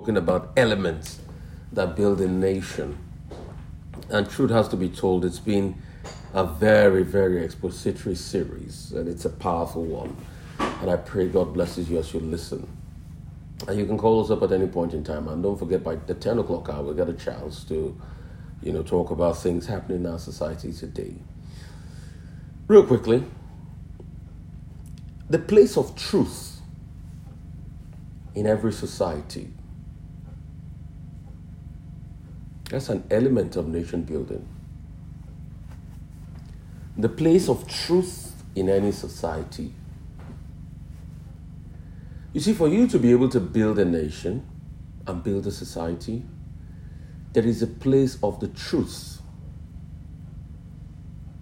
talking 0.00 0.16
about 0.16 0.50
elements 0.56 1.20
that 1.72 1.94
build 1.94 2.22
a 2.22 2.26
nation. 2.26 2.96
And 4.08 4.28
truth 4.30 4.50
has 4.50 4.66
to 4.68 4.76
be 4.76 4.88
told, 4.88 5.26
it's 5.26 5.38
been 5.38 5.74
a 6.32 6.42
very, 6.42 7.02
very 7.02 7.44
expository 7.44 8.14
series, 8.14 8.92
and 8.92 9.06
it's 9.06 9.26
a 9.26 9.28
powerful 9.28 9.84
one. 9.84 10.16
And 10.58 10.90
I 10.90 10.96
pray 10.96 11.28
God 11.28 11.52
blesses 11.52 11.90
you 11.90 11.98
as 11.98 12.14
you 12.14 12.20
listen. 12.20 12.66
And 13.68 13.78
you 13.78 13.84
can 13.84 13.98
call 13.98 14.24
us 14.24 14.30
up 14.30 14.42
at 14.42 14.52
any 14.52 14.68
point 14.68 14.94
in 14.94 15.04
time. 15.04 15.28
And 15.28 15.42
don't 15.42 15.58
forget, 15.58 15.84
by 15.84 15.96
the 15.96 16.14
10 16.14 16.38
o'clock 16.38 16.70
hour, 16.70 16.82
we 16.82 16.94
get 16.94 17.10
a 17.10 17.12
chance 17.12 17.62
to, 17.64 17.94
you 18.62 18.72
know, 18.72 18.82
talk 18.82 19.10
about 19.10 19.36
things 19.36 19.66
happening 19.66 19.98
in 19.98 20.06
our 20.06 20.18
society 20.18 20.72
today. 20.72 21.14
Real 22.68 22.86
quickly, 22.86 23.22
the 25.28 25.38
place 25.38 25.76
of 25.76 25.94
truth 25.94 26.62
in 28.34 28.46
every 28.46 28.72
society 28.72 29.50
That's 32.70 32.88
an 32.88 33.02
element 33.10 33.56
of 33.56 33.66
nation 33.66 34.02
building. 34.02 34.46
The 36.96 37.08
place 37.08 37.48
of 37.48 37.66
truth 37.66 38.44
in 38.54 38.68
any 38.68 38.92
society. 38.92 39.74
You 42.32 42.40
see, 42.40 42.52
for 42.52 42.68
you 42.68 42.86
to 42.86 42.98
be 42.98 43.10
able 43.10 43.28
to 43.30 43.40
build 43.40 43.80
a 43.80 43.84
nation 43.84 44.46
and 45.04 45.22
build 45.22 45.48
a 45.48 45.50
society, 45.50 46.22
there 47.32 47.44
is 47.44 47.60
a 47.60 47.66
place 47.66 48.18
of 48.22 48.38
the 48.38 48.46
truth. 48.46 49.20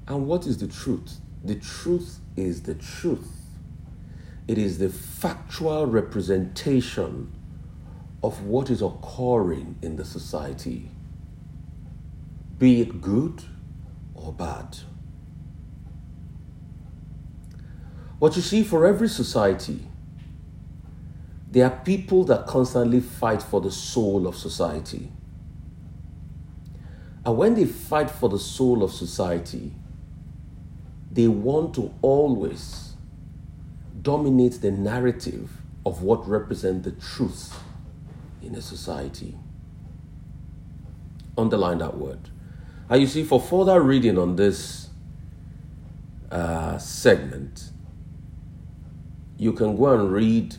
And 0.06 0.26
what 0.26 0.46
is 0.46 0.56
the 0.56 0.66
truth? 0.66 1.20
The 1.44 1.56
truth 1.56 2.20
is 2.36 2.62
the 2.62 2.74
truth. 2.74 3.30
It 4.46 4.56
is 4.56 4.78
the 4.78 4.88
factual 4.88 5.84
representation 5.84 7.30
of 8.22 8.44
what 8.44 8.70
is 8.70 8.80
occurring 8.80 9.76
in 9.82 9.96
the 9.96 10.06
society 10.06 10.90
be 12.58 12.80
it 12.80 13.00
good 13.00 13.42
or 14.14 14.32
bad. 14.32 14.78
What 18.18 18.34
you 18.34 18.42
see 18.42 18.64
for 18.64 18.84
every 18.84 19.08
society, 19.08 19.86
there 21.50 21.66
are 21.66 21.76
people 21.84 22.24
that 22.24 22.46
constantly 22.46 23.00
fight 23.00 23.42
for 23.42 23.60
the 23.60 23.70
soul 23.70 24.26
of 24.26 24.36
society. 24.36 25.12
And 27.24 27.36
when 27.36 27.54
they 27.54 27.64
fight 27.64 28.10
for 28.10 28.28
the 28.28 28.38
soul 28.38 28.82
of 28.82 28.92
society, 28.92 29.72
they 31.12 31.28
want 31.28 31.74
to 31.74 31.94
always 32.02 32.94
dominate 34.02 34.60
the 34.60 34.70
narrative 34.70 35.50
of 35.86 36.02
what 36.02 36.28
represents 36.28 36.84
the 36.84 36.92
truth 36.92 37.56
in 38.42 38.54
a 38.54 38.62
society. 38.62 39.36
Underline 41.36 41.78
that 41.78 41.96
word. 41.96 42.30
And 42.90 43.00
you 43.00 43.06
see, 43.06 43.22
for 43.22 43.40
further 43.40 43.80
reading 43.80 44.18
on 44.18 44.36
this 44.36 44.88
uh, 46.30 46.78
segment, 46.78 47.70
you 49.36 49.52
can 49.52 49.76
go 49.76 49.88
and 49.88 50.10
read 50.10 50.56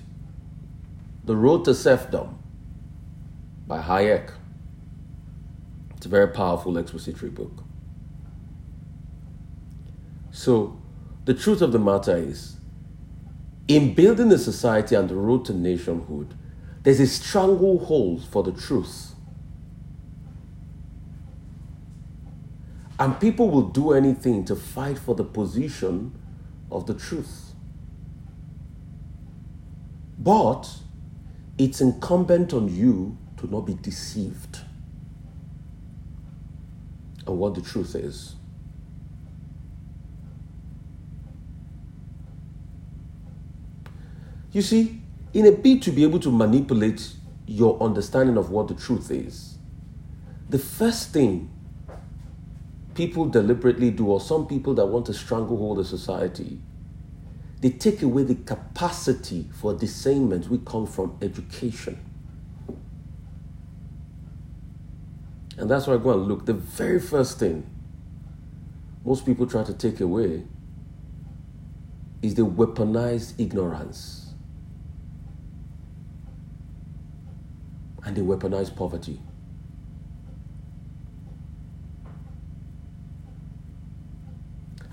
The 1.26 1.36
Road 1.36 1.66
to 1.66 1.74
Serfdom 1.74 2.38
by 3.68 3.82
Hayek. 3.82 4.32
It's 5.98 6.06
a 6.06 6.10
very 6.10 6.28
powerful 6.28 6.78
expository 6.78 7.32
book. 7.32 7.64
So, 10.32 10.80
the 11.26 11.34
truth 11.34 11.62
of 11.62 11.72
the 11.72 11.80
matter 11.80 12.16
is, 12.16 12.58
in 13.68 13.94
building 13.94 14.32
a 14.32 14.38
society 14.38 14.96
and 14.96 15.10
the 15.10 15.16
road 15.16 15.46
to 15.46 15.54
nationhood, 15.54 16.34
there's 16.84 17.00
a 17.00 17.08
stranglehold 17.08 18.24
for 18.24 18.44
the 18.44 18.52
truth 18.52 19.14
And 23.00 23.18
people 23.20 23.50
will 23.50 23.70
do 23.70 23.94
anything 23.94 24.44
to 24.46 24.56
fight 24.58 25.00
for 25.00 25.16
the 25.16 25.24
position 25.24 26.14
of 26.70 26.86
the 26.86 26.94
truth. 26.94 27.54
But 30.18 30.70
it's 31.58 31.80
incumbent 31.80 32.54
on 32.54 32.68
you 32.68 33.18
to 33.38 33.50
not 33.50 33.62
be 33.62 33.74
deceived 33.74 34.60
on 37.26 37.38
what 37.38 37.56
the 37.56 37.62
truth 37.62 37.96
is. 37.96 38.36
You 44.52 44.62
see, 44.62 45.02
in 45.34 45.46
a 45.46 45.52
bid 45.54 45.82
to 45.84 45.92
be 45.92 46.04
able 46.04 46.20
to 46.20 46.32
manipulate 46.32 47.14
your 47.46 47.82
understanding 47.82 48.36
of 48.36 48.50
what 48.50 48.68
the 48.68 48.74
truth 48.74 49.10
is, 49.10 49.58
the 50.50 50.60
first 50.60 51.14
thing 51.14 51.50
people 53.00 53.30
deliberately 53.30 53.92
do, 53.92 54.08
or 54.08 54.20
some 54.20 54.46
people 54.46 54.74
that 54.74 54.86
want 54.86 55.06
to 55.06 55.14
stranglehold 55.14 55.80
a 55.80 55.86
society, 55.86 56.60
they 57.62 57.70
take 57.70 58.02
away 58.02 58.24
the 58.24 58.36
capacity 58.36 59.48
for 59.54 59.74
discernment 59.74 60.50
we 60.50 60.58
come 60.58 60.86
from 60.86 61.18
education. 61.22 61.98
And 65.58 65.72
that's 65.72 65.88
why 65.88 65.94
I 65.94 65.98
go 65.98 66.12
and 66.12 66.28
look. 66.28 66.46
The 66.46 66.52
very 66.52 67.00
first 67.00 67.40
thing 67.40 67.66
most 69.06 69.26
people 69.26 69.48
try 69.48 69.64
to 69.64 69.74
take 69.74 70.02
away 70.02 70.44
is 72.22 72.36
the 72.36 72.46
weaponized 72.46 73.40
ignorance 73.40 74.34
and 78.04 78.14
the 78.14 78.22
weaponized 78.24 78.76
poverty. 78.76 79.22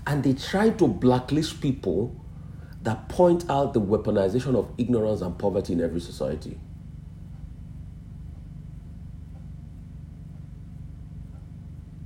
And 0.07 0.23
they 0.23 0.33
try 0.33 0.69
to 0.69 0.87
blacklist 0.87 1.59
people 1.59 2.15
that 2.83 3.09
point 3.09 3.49
out 3.49 3.73
the 3.73 3.81
weaponization 3.81 4.55
of 4.55 4.71
ignorance 4.77 5.19
and 5.19 5.37
poverty 5.37 5.73
in 5.73 5.81
every 5.81 5.99
society. 5.99 6.57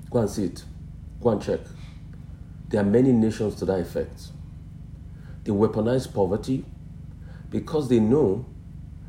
Go 0.10 0.18
and 0.18 0.30
see 0.32 0.46
it. 0.46 0.66
Go 1.22 1.30
and 1.30 1.42
check. 1.44 1.60
There 2.70 2.82
are 2.82 2.86
many 2.86 3.12
nations 3.12 3.54
to 3.58 3.66
that 3.66 3.80
effect. 3.80 4.30
They 5.44 5.52
weaponize 5.52 6.12
poverty 6.12 6.66
because 7.52 7.88
they 7.88 8.00
know 8.00 8.48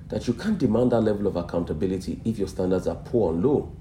that 0.08 0.28
you 0.28 0.34
can't 0.34 0.58
demand 0.58 0.92
that 0.92 1.00
level 1.00 1.26
of 1.26 1.36
accountability 1.36 2.20
if 2.26 2.38
your 2.38 2.48
standards 2.48 2.86
are 2.86 2.96
poor 2.96 3.32
and 3.32 3.42
low. 3.42 3.74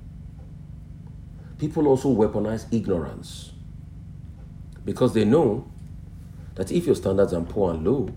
People 1.59 1.87
also 1.87 2.15
weaponize 2.15 2.65
ignorance 2.73 3.51
because 4.85 5.13
they 5.13 5.25
know 5.25 5.69
that 6.55 6.71
if 6.71 6.85
your 6.85 6.95
standards 6.95 7.33
are 7.33 7.41
poor 7.41 7.73
and 7.73 7.85
low, 7.85 8.09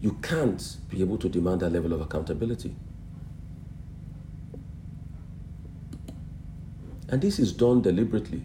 you 0.00 0.12
can't 0.22 0.76
be 0.88 1.00
able 1.00 1.18
to 1.18 1.28
demand 1.28 1.60
that 1.60 1.70
level 1.70 1.92
of 1.92 2.00
accountability. 2.00 2.74
And 7.08 7.22
this 7.22 7.38
is 7.38 7.52
done 7.52 7.82
deliberately. 7.82 8.42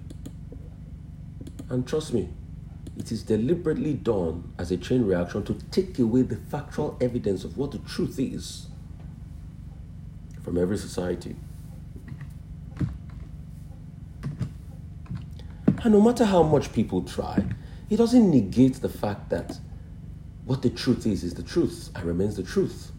And 1.69 1.87
trust 1.87 2.13
me, 2.13 2.29
it 2.97 3.11
is 3.11 3.23
deliberately 3.23 3.93
done 3.93 4.53
as 4.57 4.71
a 4.71 4.77
chain 4.77 5.05
reaction 5.05 5.43
to 5.43 5.53
take 5.71 5.97
away 5.99 6.21
the 6.21 6.35
factual 6.35 6.97
evidence 7.01 7.43
of 7.43 7.57
what 7.57 7.71
the 7.71 7.79
truth 7.79 8.19
is 8.19 8.67
from 10.43 10.57
every 10.57 10.77
society. 10.77 11.35
And 15.83 15.93
no 15.93 16.01
matter 16.01 16.23
how 16.23 16.43
much 16.43 16.71
people 16.71 17.01
try, 17.03 17.43
it 17.89 17.97
doesn't 17.97 18.31
negate 18.31 18.75
the 18.75 18.87
fact 18.87 19.29
that 19.31 19.59
what 20.45 20.61
the 20.61 20.69
truth 20.69 21.05
is, 21.05 21.25
is 21.25 21.33
the 21.33 21.43
truth 21.43 21.89
and 21.93 22.05
remains 22.05 22.37
the 22.37 22.43
truth. 22.43 22.91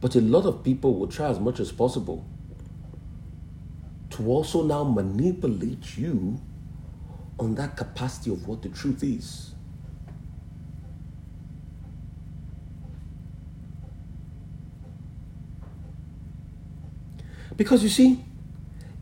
But 0.00 0.14
a 0.14 0.20
lot 0.20 0.46
of 0.46 0.64
people 0.64 0.98
will 0.98 1.08
try 1.08 1.28
as 1.28 1.38
much 1.38 1.60
as 1.60 1.72
possible 1.72 2.26
to 4.10 4.26
also 4.28 4.62
now 4.62 4.82
manipulate 4.82 5.98
you 5.98 6.40
on 7.38 7.54
that 7.56 7.76
capacity 7.76 8.32
of 8.32 8.48
what 8.48 8.62
the 8.62 8.70
truth 8.70 9.02
is. 9.02 9.52
Because 17.56 17.82
you 17.82 17.88
see, 17.88 18.24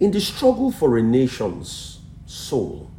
in 0.04 0.10
the 0.10 0.20
struggle 0.20 0.70
for 0.70 0.98
a 0.98 1.02
nation's 1.02 2.00
soul, 2.26 2.90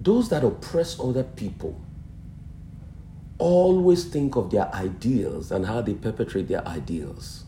those 0.00 0.30
that 0.30 0.42
oppress 0.42 0.98
other 0.98 1.22
people 1.22 1.78
always 3.36 4.04
think 4.04 4.34
of 4.34 4.50
their 4.50 4.74
ideals 4.74 5.52
and 5.52 5.66
how 5.66 5.82
they 5.82 5.92
perpetrate 5.92 6.48
their 6.48 6.66
ideals. 6.66 7.44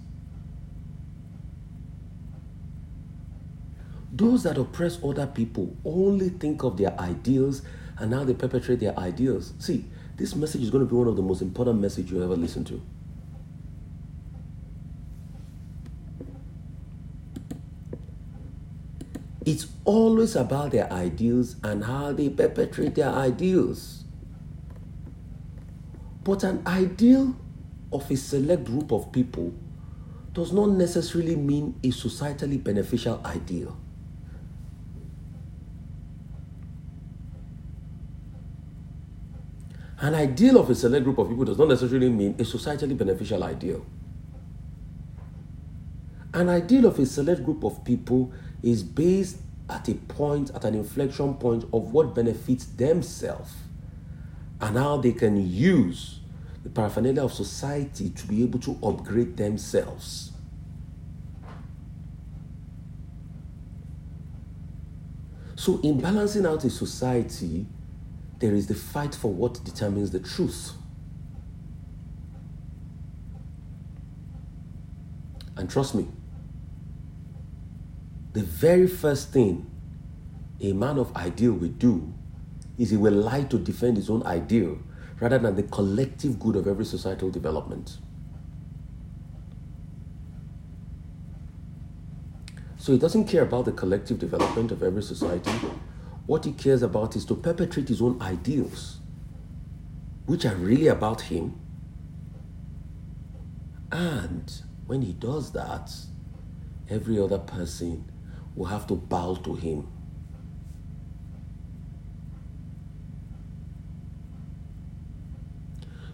Those 4.13 4.43
that 4.43 4.59
oppress 4.59 4.99
other 5.03 5.27
people 5.27 5.75
only 5.83 6.29
think 6.29 6.63
of 6.63 6.77
their 6.77 6.93
ideals 7.01 7.63
and 7.97 8.13
how 8.13 8.25
they 8.25 8.35
perpetrate 8.35 8.81
their 8.81 8.99
ideals. 8.99 9.55
See, 9.61 9.87
this 10.19 10.37
message 10.37 10.61
is 10.61 10.69
going 10.69 10.85
to 10.85 10.91
be 10.91 10.95
one 10.95 11.09
of 11.09 11.17
the 11.17 11.23
most 11.23 11.41
important 11.41 11.81
messages 11.81 12.11
you 12.11 12.23
ever 12.23 12.37
listen 12.37 12.65
to. 12.67 12.83
It's 19.47 19.69
always 19.87 20.37
about 20.37 20.73
their 20.73 20.93
ideals 20.93 21.57
and 21.63 21.85
how 21.85 22.13
they 22.13 22.29
perpetrate 22.29 22.97
their 22.97 23.09
ideals. 23.09 24.05
But 26.25 26.43
an 26.43 26.63
ideal 26.67 27.37
of 27.93 28.11
a 28.11 28.17
select 28.17 28.65
group 28.65 28.93
of 28.93 29.13
people 29.13 29.55
does 30.35 30.53
not 30.53 30.71
necessarily 30.71 31.37
mean 31.37 31.79
a 31.83 31.89
societally 31.89 32.63
beneficial 32.63 33.21
ideal. 33.25 33.77
An 40.01 40.15
ideal 40.15 40.59
of 40.59 40.69
a 40.69 40.75
select 40.75 41.05
group 41.05 41.19
of 41.19 41.29
people 41.29 41.45
does 41.45 41.59
not 41.59 41.69
necessarily 41.69 42.11
mean 42.11 42.33
a 42.33 42.43
societally 42.43 42.99
beneficial 42.99 43.43
ideal. 43.43 43.87
An 46.35 46.51
ideal 46.51 46.87
of 46.87 46.99
a 46.99 47.07
select 47.07 47.45
group 47.45 47.65
of 47.65 47.83
people 47.83 48.31
is 48.63 48.83
based 48.83 49.39
at 49.69 49.89
a 49.89 49.95
point, 49.95 50.51
at 50.55 50.65
an 50.65 50.75
inflection 50.75 51.35
point 51.35 51.65
of 51.73 51.93
what 51.93 52.15
benefits 52.15 52.67
themselves 52.67 53.53
and 54.61 54.77
how 54.77 54.97
they 54.97 55.13
can 55.13 55.49
use 55.51 56.21
the 56.63 56.71
paraphernalia 56.71 57.23
of 57.23 57.33
society 57.33 58.11
to 58.11 58.27
be 58.27 58.43
able 58.43 58.59
to 58.61 58.79
upgrade 58.83 59.37
themselves. 59.37 60.33
So, 65.57 65.81
in 65.83 66.01
balancing 66.01 66.47
out 66.47 66.65
a 66.65 66.71
society, 66.71 67.67
there 68.39 68.55
is 68.55 68.67
the 68.67 68.75
fight 68.75 69.15
for 69.15 69.33
what 69.33 69.65
determines 69.65 70.11
the 70.11 70.21
truth. 70.21 70.73
And 75.57 75.71
trust 75.71 75.95
me, 75.95 76.07
the 78.37 78.43
very 78.43 78.87
first 78.87 79.33
thing 79.33 79.65
a 80.61 80.75
man 80.75 80.99
of 80.99 81.17
ideal 81.17 81.55
will 81.55 81.69
do 81.69 82.13
is 82.77 82.91
he 82.91 82.97
will 82.99 83.15
lie 83.15 83.45
to 83.45 83.59
defend 83.59 83.97
his 83.97 84.11
own 84.11 84.23
ideal 84.25 84.79
rather 85.21 85.39
than 85.39 85.57
the 85.57 85.63
collective 85.63 86.39
good 86.39 86.55
of 86.55 86.67
every 86.67 86.85
societal 86.85 87.31
development. 87.31 87.97
So 92.77 92.93
he 92.93 92.99
doesn't 92.99 93.25
care 93.25 93.43
about 93.43 93.65
the 93.65 93.73
collective 93.73 94.19
development 94.19 94.71
of 94.71 94.83
every 94.83 95.03
society. 95.03 95.51
What 96.27 96.45
he 96.45 96.53
cares 96.53 96.83
about 96.83 97.17
is 97.17 97.25
to 97.27 97.35
perpetrate 97.35 97.89
his 97.89 98.03
own 98.03 98.21
ideals, 98.21 98.99
which 100.27 100.45
are 100.45 100.57
really 100.57 100.89
about 100.89 101.23
him. 101.23 101.59
And 103.91 104.53
when 104.87 105.01
he 105.01 105.15
does 105.15 105.53
that, 105.53 105.91
every 106.91 107.19
other 107.19 107.39
person 107.39 108.05
will 108.57 108.67
have 108.67 108.87
to 108.87 108.97
bow 108.97 109.35
to 109.45 109.55
him. 109.55 109.87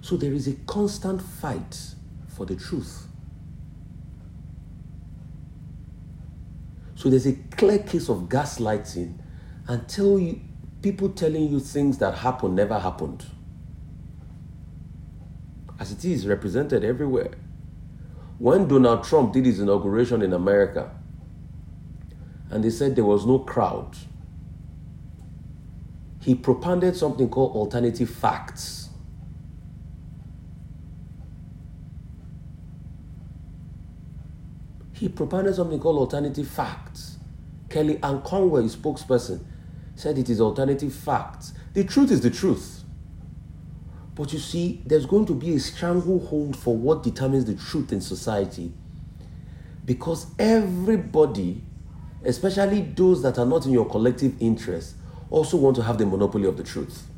So 0.01 0.17
there 0.17 0.33
is 0.33 0.49
a 0.49 0.55
constant 0.67 1.23
fight 1.23 1.95
for 2.27 2.45
the 2.45 2.57
truth. 2.57 3.07
So 6.97 7.09
there's 7.09 7.27
a 7.27 7.33
clear 7.33 7.79
case 7.79 8.09
of 8.09 8.29
gaslighting 8.29 9.19
until 9.69 10.19
you, 10.19 10.41
people 10.83 11.09
telling 11.09 11.49
you 11.49 11.61
things 11.61 11.99
that 11.99 12.19
happened 12.19 12.57
never 12.57 12.79
happened. 12.79 13.25
As 15.79 15.93
it 15.93 16.05
is 16.05 16.27
represented 16.27 16.85
everywhere. 16.85 17.33
When 18.39 18.67
Donald 18.67 19.05
Trump 19.05 19.33
did 19.33 19.47
his 19.47 19.61
inauguration 19.61 20.23
in 20.23 20.33
America, 20.33 20.91
and 22.53 22.63
they 22.63 22.71
said 22.71 22.95
there 22.95 23.05
was 23.05 23.25
no 23.25 23.39
crowd. 23.39 23.97
He 26.21 26.35
propounded 26.35 26.95
something 26.95 27.29
called 27.29 27.57
alternative 27.57 28.11
facts. 28.11 28.91
He 34.93 35.09
propounded 35.09 35.57
something 35.57 35.81
called 35.81 35.99
alternative 35.99 36.47
facts. 36.47 37.17
Kellyanne 37.69 38.23
Conway, 38.23 38.63
his 38.63 38.77
spokesperson, 38.77 39.43
said 39.97 40.19
it 40.19 40.29
is 40.29 40.41
alternative 40.41 40.95
facts. 40.95 41.55
The 41.73 41.85
truth 41.85 42.11
is 42.13 42.21
the 42.21 42.31
truth. 42.31 42.85
But 44.15 44.33
you 44.33 44.39
see, 44.39 44.83
there's 44.85 45.07
going 45.07 45.25
to 45.27 45.35
be 45.35 45.55
a 45.55 45.59
stranglehold 45.59 46.55
for 46.55 46.77
what 46.77 47.03
determines 47.03 47.47
the 47.47 47.55
truth 47.55 47.93
in 47.93 48.03
society. 48.03 48.73
Because 49.87 50.27
everybody 50.39 51.65
especially 52.25 52.83
those 52.83 53.23
that 53.23 53.39
are 53.39 53.47
not 53.47 53.67
in 53.67 53.73
your 53.73 53.89
collective 53.89 54.35
interest, 54.41 54.95
also 55.31 55.57
want 55.57 55.77
to 55.77 55.83
have 55.83 55.99
the 55.99 56.07
monopoly 56.07 56.47
of 56.47 56.57
the 56.57 56.63
truth. 56.63 57.09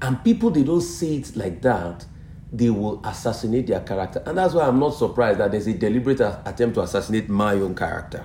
And 0.00 0.22
people, 0.22 0.50
they 0.50 0.62
don't 0.62 0.80
say 0.80 1.16
it 1.16 1.36
like 1.36 1.62
that, 1.62 2.04
they 2.52 2.70
will 2.70 3.04
assassinate 3.04 3.66
their 3.66 3.80
character. 3.80 4.22
And 4.24 4.38
that's 4.38 4.54
why 4.54 4.66
I'm 4.66 4.78
not 4.78 4.90
surprised 4.90 5.40
that 5.40 5.50
there's 5.50 5.66
a 5.66 5.74
deliberate 5.74 6.20
attempt 6.20 6.74
to 6.76 6.82
assassinate 6.82 7.28
my 7.28 7.54
own 7.54 7.74
character. 7.74 8.24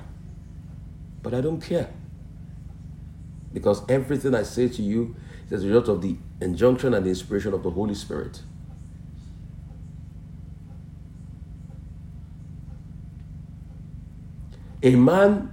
But 1.24 1.34
I 1.34 1.42
don't 1.42 1.62
care. 1.62 1.90
Because 3.54 3.82
everything 3.90 4.36
I 4.36 4.44
say 4.44 4.70
to 4.70 4.82
you 4.82 5.16
is 5.50 5.64
a 5.64 5.68
result 5.68 5.88
of 5.90 6.02
the 6.02 6.18
injunction 6.40 6.94
and 6.94 7.06
the 7.06 7.10
inspiration 7.10 7.54
of 7.54 7.64
the 7.64 7.72
Holy 7.72 7.96
Spirit. 7.96 8.42
A 14.84 14.96
man 14.96 15.52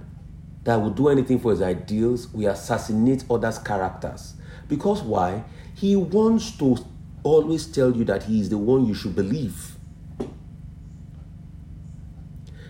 that 0.63 0.75
will 0.75 0.89
do 0.89 1.09
anything 1.09 1.39
for 1.39 1.51
his 1.51 1.61
ideals 1.61 2.27
will 2.33 2.49
assassinate 2.49 3.23
others' 3.29 3.59
characters. 3.59 4.35
Because 4.67 5.01
why? 5.01 5.43
He 5.75 5.95
wants 5.95 6.51
to 6.57 6.77
always 7.23 7.65
tell 7.65 7.95
you 7.95 8.03
that 8.05 8.23
he 8.23 8.39
is 8.39 8.49
the 8.49 8.57
one 8.57 8.85
you 8.85 8.93
should 8.93 9.15
believe. 9.15 9.75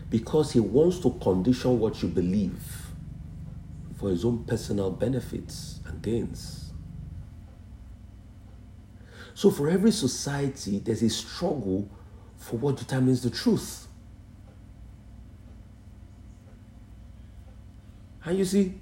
Because 0.09 0.53
he 0.53 0.59
wants 0.59 0.99
to 0.99 1.11
condition 1.21 1.79
what 1.79 2.01
you 2.01 2.09
believe 2.09 2.63
for 3.97 4.09
his 4.09 4.23
own 4.23 4.45
personal 4.45 4.91
benefits 4.91 5.81
and 5.85 6.01
gains. 6.01 6.71
So, 9.33 9.51
for 9.51 9.69
every 9.69 9.91
society, 9.91 10.79
there's 10.79 11.03
a 11.03 11.09
struggle 11.09 11.89
for 12.37 12.57
what 12.57 12.77
determines 12.77 13.21
the 13.21 13.29
truth. 13.29 13.88
And 18.25 18.37
you 18.37 18.45
see, 18.45 18.79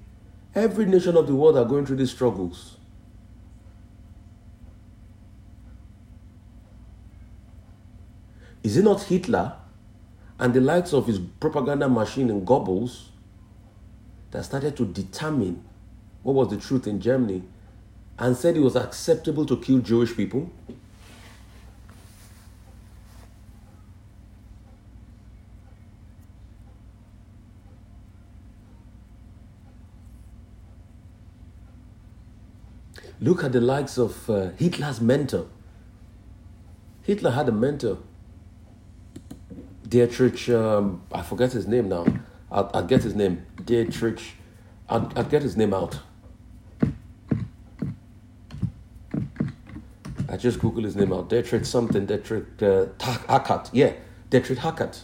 every 0.54 0.86
nation 0.86 1.16
of 1.16 1.26
the 1.26 1.34
world 1.34 1.56
are 1.56 1.64
going 1.64 1.86
through 1.86 1.96
these 1.96 2.10
struggles. 2.10 2.76
Is 8.62 8.76
it 8.76 8.82
not 8.82 9.02
Hitler 9.02 9.54
and 10.38 10.52
the 10.52 10.60
likes 10.60 10.92
of 10.92 11.06
his 11.06 11.18
propaganda 11.18 11.88
machine 11.88 12.28
and 12.30 12.46
Goebbels 12.46 13.06
that 14.30 14.44
started 14.44 14.76
to 14.76 14.84
determine 14.84 15.64
what 16.22 16.34
was 16.34 16.48
the 16.48 16.56
truth 16.56 16.86
in 16.86 17.00
Germany 17.00 17.42
and 18.18 18.36
said 18.36 18.56
it 18.56 18.60
was 18.60 18.76
acceptable 18.76 19.46
to 19.46 19.56
kill 19.56 19.78
Jewish 19.78 20.14
people? 20.16 20.50
Look 33.20 33.42
at 33.42 33.52
the 33.52 33.60
likes 33.60 33.98
of 33.98 34.30
uh, 34.30 34.50
Hitler's 34.56 35.00
mentor. 35.00 35.46
Hitler 37.02 37.30
had 37.32 37.48
a 37.48 37.52
mentor, 37.52 37.98
Dietrich, 39.88 40.50
um, 40.50 41.02
I 41.12 41.22
forget 41.22 41.52
his 41.52 41.66
name 41.66 41.88
now. 41.88 42.06
I'll, 42.50 42.70
I'll 42.74 42.84
get 42.84 43.02
his 43.02 43.14
name. 43.14 43.46
Dietrich, 43.64 44.20
I'll, 44.88 45.10
I'll 45.16 45.24
get 45.24 45.42
his 45.42 45.56
name 45.56 45.72
out. 45.72 46.00
I 50.30 50.36
just 50.36 50.58
Google 50.60 50.84
his 50.84 50.94
name 50.94 51.12
out. 51.12 51.30
Dietrich 51.30 51.64
something, 51.64 52.04
Dietrich 52.04 52.44
uh, 52.60 52.86
Eckart. 52.98 53.70
Yeah, 53.72 53.94
Dietrich 54.28 54.58
Eckart. 54.58 55.00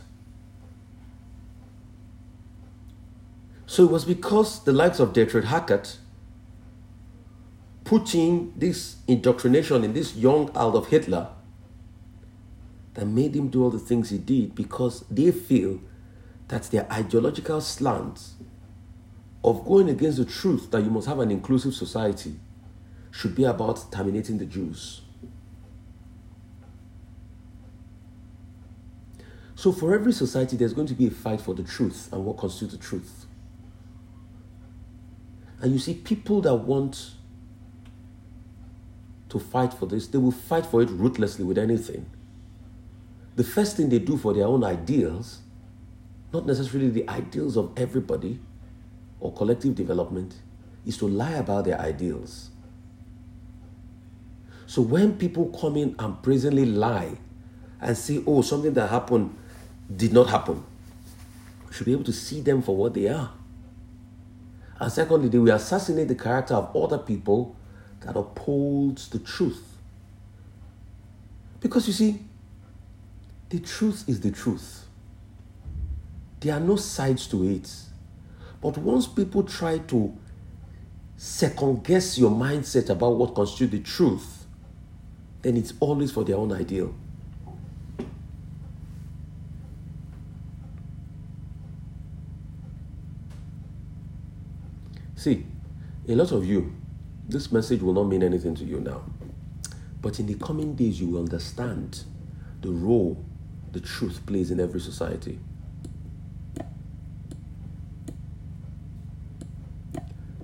So 3.66 3.84
it 3.84 3.90
was 3.90 4.04
because 4.04 4.62
the 4.64 4.72
likes 4.72 5.00
of 5.00 5.14
Dietrich 5.14 5.46
Eckart 5.46 5.96
putting 7.84 8.52
this 8.56 8.96
indoctrination 9.06 9.84
in 9.84 9.92
this 9.92 10.16
young 10.16 10.48
Adolf 10.50 10.88
Hitler 10.88 11.28
that 12.94 13.06
made 13.06 13.34
him 13.34 13.48
do 13.48 13.62
all 13.62 13.70
the 13.70 13.78
things 13.78 14.10
he 14.10 14.18
did 14.18 14.54
because 14.54 15.04
they 15.10 15.30
feel 15.30 15.80
that 16.48 16.64
their 16.64 16.90
ideological 16.90 17.60
slant 17.60 18.20
of 19.42 19.64
going 19.66 19.90
against 19.90 20.18
the 20.18 20.24
truth 20.24 20.70
that 20.70 20.82
you 20.82 20.90
must 20.90 21.06
have 21.06 21.18
an 21.18 21.30
inclusive 21.30 21.74
society 21.74 22.34
should 23.10 23.34
be 23.34 23.44
about 23.44 23.92
terminating 23.92 24.38
the 24.38 24.46
Jews. 24.46 25.02
So, 29.54 29.72
for 29.72 29.94
every 29.94 30.12
society, 30.12 30.56
there's 30.56 30.74
going 30.74 30.88
to 30.88 30.94
be 30.94 31.06
a 31.06 31.10
fight 31.10 31.40
for 31.40 31.54
the 31.54 31.62
truth 31.62 32.12
and 32.12 32.24
what 32.24 32.36
constitutes 32.36 32.74
the 32.76 32.82
truth. 32.82 33.26
And 35.60 35.72
you 35.72 35.78
see, 35.78 35.94
people 35.94 36.40
that 36.42 36.54
want 36.54 37.12
to 39.34 39.40
fight 39.40 39.74
for 39.74 39.86
this, 39.86 40.06
they 40.06 40.16
will 40.16 40.30
fight 40.30 40.64
for 40.64 40.80
it 40.80 40.88
ruthlessly 40.90 41.44
with 41.44 41.58
anything. 41.58 42.06
The 43.34 43.42
first 43.42 43.76
thing 43.76 43.88
they 43.88 43.98
do 43.98 44.16
for 44.16 44.32
their 44.32 44.46
own 44.46 44.62
ideals, 44.62 45.40
not 46.32 46.46
necessarily 46.46 46.88
the 46.88 47.08
ideals 47.08 47.56
of 47.56 47.72
everybody 47.76 48.38
or 49.18 49.32
collective 49.32 49.74
development, 49.74 50.36
is 50.86 50.96
to 50.98 51.08
lie 51.08 51.32
about 51.32 51.64
their 51.64 51.80
ideals. 51.80 52.50
So 54.66 54.82
when 54.82 55.18
people 55.18 55.46
come 55.46 55.76
in 55.76 55.96
and 55.98 56.22
brazenly 56.22 56.66
lie 56.66 57.18
and 57.80 57.98
say, 57.98 58.22
oh, 58.24 58.42
something 58.42 58.72
that 58.74 58.88
happened 58.88 59.36
did 59.94 60.12
not 60.12 60.28
happen, 60.28 60.62
we 61.66 61.74
should 61.74 61.86
be 61.86 61.92
able 61.92 62.04
to 62.04 62.12
see 62.12 62.40
them 62.40 62.62
for 62.62 62.76
what 62.76 62.94
they 62.94 63.08
are. 63.08 63.32
And 64.78 64.92
secondly, 64.92 65.28
they 65.28 65.38
will 65.38 65.54
assassinate 65.54 66.06
the 66.06 66.14
character 66.14 66.54
of 66.54 66.76
other 66.76 66.98
people 66.98 67.56
that 68.04 68.16
upholds 68.16 69.08
the 69.08 69.18
truth. 69.18 69.62
Because 71.60 71.86
you 71.86 71.92
see, 71.92 72.20
the 73.48 73.58
truth 73.58 74.04
is 74.06 74.20
the 74.20 74.30
truth. 74.30 74.84
There 76.40 76.54
are 76.54 76.60
no 76.60 76.76
sides 76.76 77.26
to 77.28 77.48
it. 77.48 77.70
But 78.60 78.76
once 78.78 79.06
people 79.06 79.42
try 79.42 79.78
to 79.78 80.16
second 81.16 81.84
guess 81.84 82.18
your 82.18 82.30
mindset 82.30 82.90
about 82.90 83.16
what 83.16 83.34
constitutes 83.34 83.72
the 83.72 83.80
truth, 83.80 84.46
then 85.42 85.56
it's 85.56 85.72
always 85.80 86.10
for 86.10 86.24
their 86.24 86.36
own 86.36 86.52
ideal. 86.52 86.94
See, 95.16 95.46
a 96.06 96.14
lot 96.14 96.32
of 96.32 96.44
you, 96.44 96.74
this 97.28 97.50
message 97.50 97.80
will 97.80 97.94
not 97.94 98.04
mean 98.04 98.22
anything 98.22 98.54
to 98.56 98.64
you 98.64 98.80
now. 98.80 99.02
But 100.02 100.20
in 100.20 100.26
the 100.26 100.34
coming 100.34 100.74
days, 100.74 101.00
you 101.00 101.08
will 101.08 101.20
understand 101.20 102.04
the 102.60 102.70
role 102.70 103.24
the 103.72 103.80
truth 103.80 104.20
plays 104.26 104.50
in 104.50 104.60
every 104.60 104.80
society. 104.80 105.38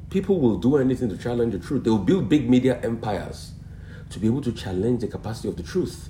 People 0.08 0.40
will 0.40 0.56
do 0.56 0.76
anything 0.76 1.08
to 1.10 1.16
challenge 1.16 1.52
the 1.52 1.58
truth. 1.60 1.84
They 1.84 1.90
will 1.90 1.98
build 1.98 2.28
big 2.28 2.50
media 2.50 2.80
empires 2.82 3.52
to 4.08 4.18
be 4.18 4.26
able 4.26 4.40
to 4.42 4.52
challenge 4.52 5.02
the 5.02 5.06
capacity 5.06 5.48
of 5.48 5.56
the 5.56 5.62
truth. 5.62 6.08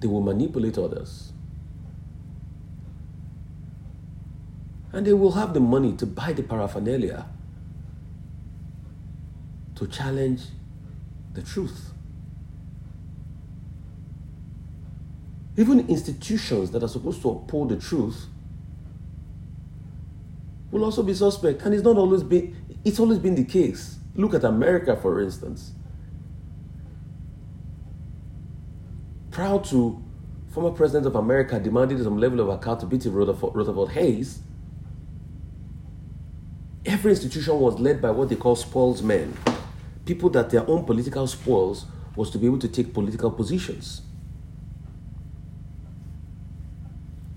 They 0.00 0.08
will 0.08 0.20
manipulate 0.20 0.76
others. 0.76 1.32
And 4.92 5.06
they 5.06 5.14
will 5.14 5.32
have 5.32 5.54
the 5.54 5.60
money 5.60 5.94
to 5.94 6.06
buy 6.06 6.32
the 6.32 6.42
paraphernalia 6.42 7.26
to 9.76 9.86
challenge 9.86 10.42
the 11.34 11.42
truth. 11.42 11.92
Even 15.56 15.80
institutions 15.88 16.70
that 16.72 16.82
are 16.82 16.88
supposed 16.88 17.22
to 17.22 17.30
uphold 17.30 17.70
the 17.70 17.76
truth 17.76 18.26
will 20.70 20.84
also 20.84 21.02
be 21.02 21.14
suspect. 21.14 21.62
And 21.62 21.74
it's 21.74 21.84
not 21.84 21.96
always 21.96 22.22
been 22.22 22.54
it's 22.84 23.00
always 23.00 23.18
been 23.18 23.34
the 23.34 23.44
case. 23.44 23.98
Look 24.14 24.34
at 24.34 24.44
America, 24.44 24.96
for 24.96 25.20
instance. 25.20 25.72
Proud 29.30 29.64
to 29.66 30.02
former 30.48 30.70
president 30.70 31.06
of 31.06 31.16
America 31.16 31.58
demanded 31.60 32.02
some 32.02 32.18
level 32.18 32.40
of 32.40 32.48
accountability 32.48 33.10
Rutherford, 33.10 33.54
Rutherford 33.54 33.90
Hayes. 33.90 34.40
Every 36.86 37.10
institution 37.10 37.58
was 37.58 37.78
led 37.80 38.00
by 38.00 38.10
what 38.10 38.28
they 38.28 38.36
call 38.36 38.56
spoils 38.56 39.02
men. 39.02 39.36
People 40.06 40.30
that 40.30 40.50
their 40.50 40.68
own 40.70 40.84
political 40.84 41.26
spoils 41.26 41.84
was 42.14 42.30
to 42.30 42.38
be 42.38 42.46
able 42.46 42.60
to 42.60 42.68
take 42.68 42.94
political 42.94 43.30
positions. 43.30 44.02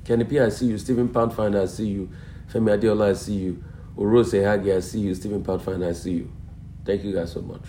Kenny 0.06 0.24
P, 0.24 0.40
I 0.40 0.50
see 0.50 0.68
you. 0.68 0.78
Stephen 0.78 1.10
Poundfinder, 1.10 1.64
I 1.64 1.66
see 1.66 1.88
you. 1.88 2.10
Femi 2.52 2.80
Adeola, 2.80 3.10
I 3.10 3.14
see 3.14 3.36
you. 3.36 3.64
Orose 3.98 4.42
Hagi, 4.44 4.72
I 4.72 4.80
see 4.80 5.02
you. 5.02 5.14
Stephen 5.14 5.44
Poundfinder, 5.44 5.90
I 5.90 5.94
see 5.94 6.14
you. 6.14 6.32
Thank 6.86 7.04
you 7.04 7.14
guys 7.14 7.32
so 7.34 7.42
much. 7.42 7.62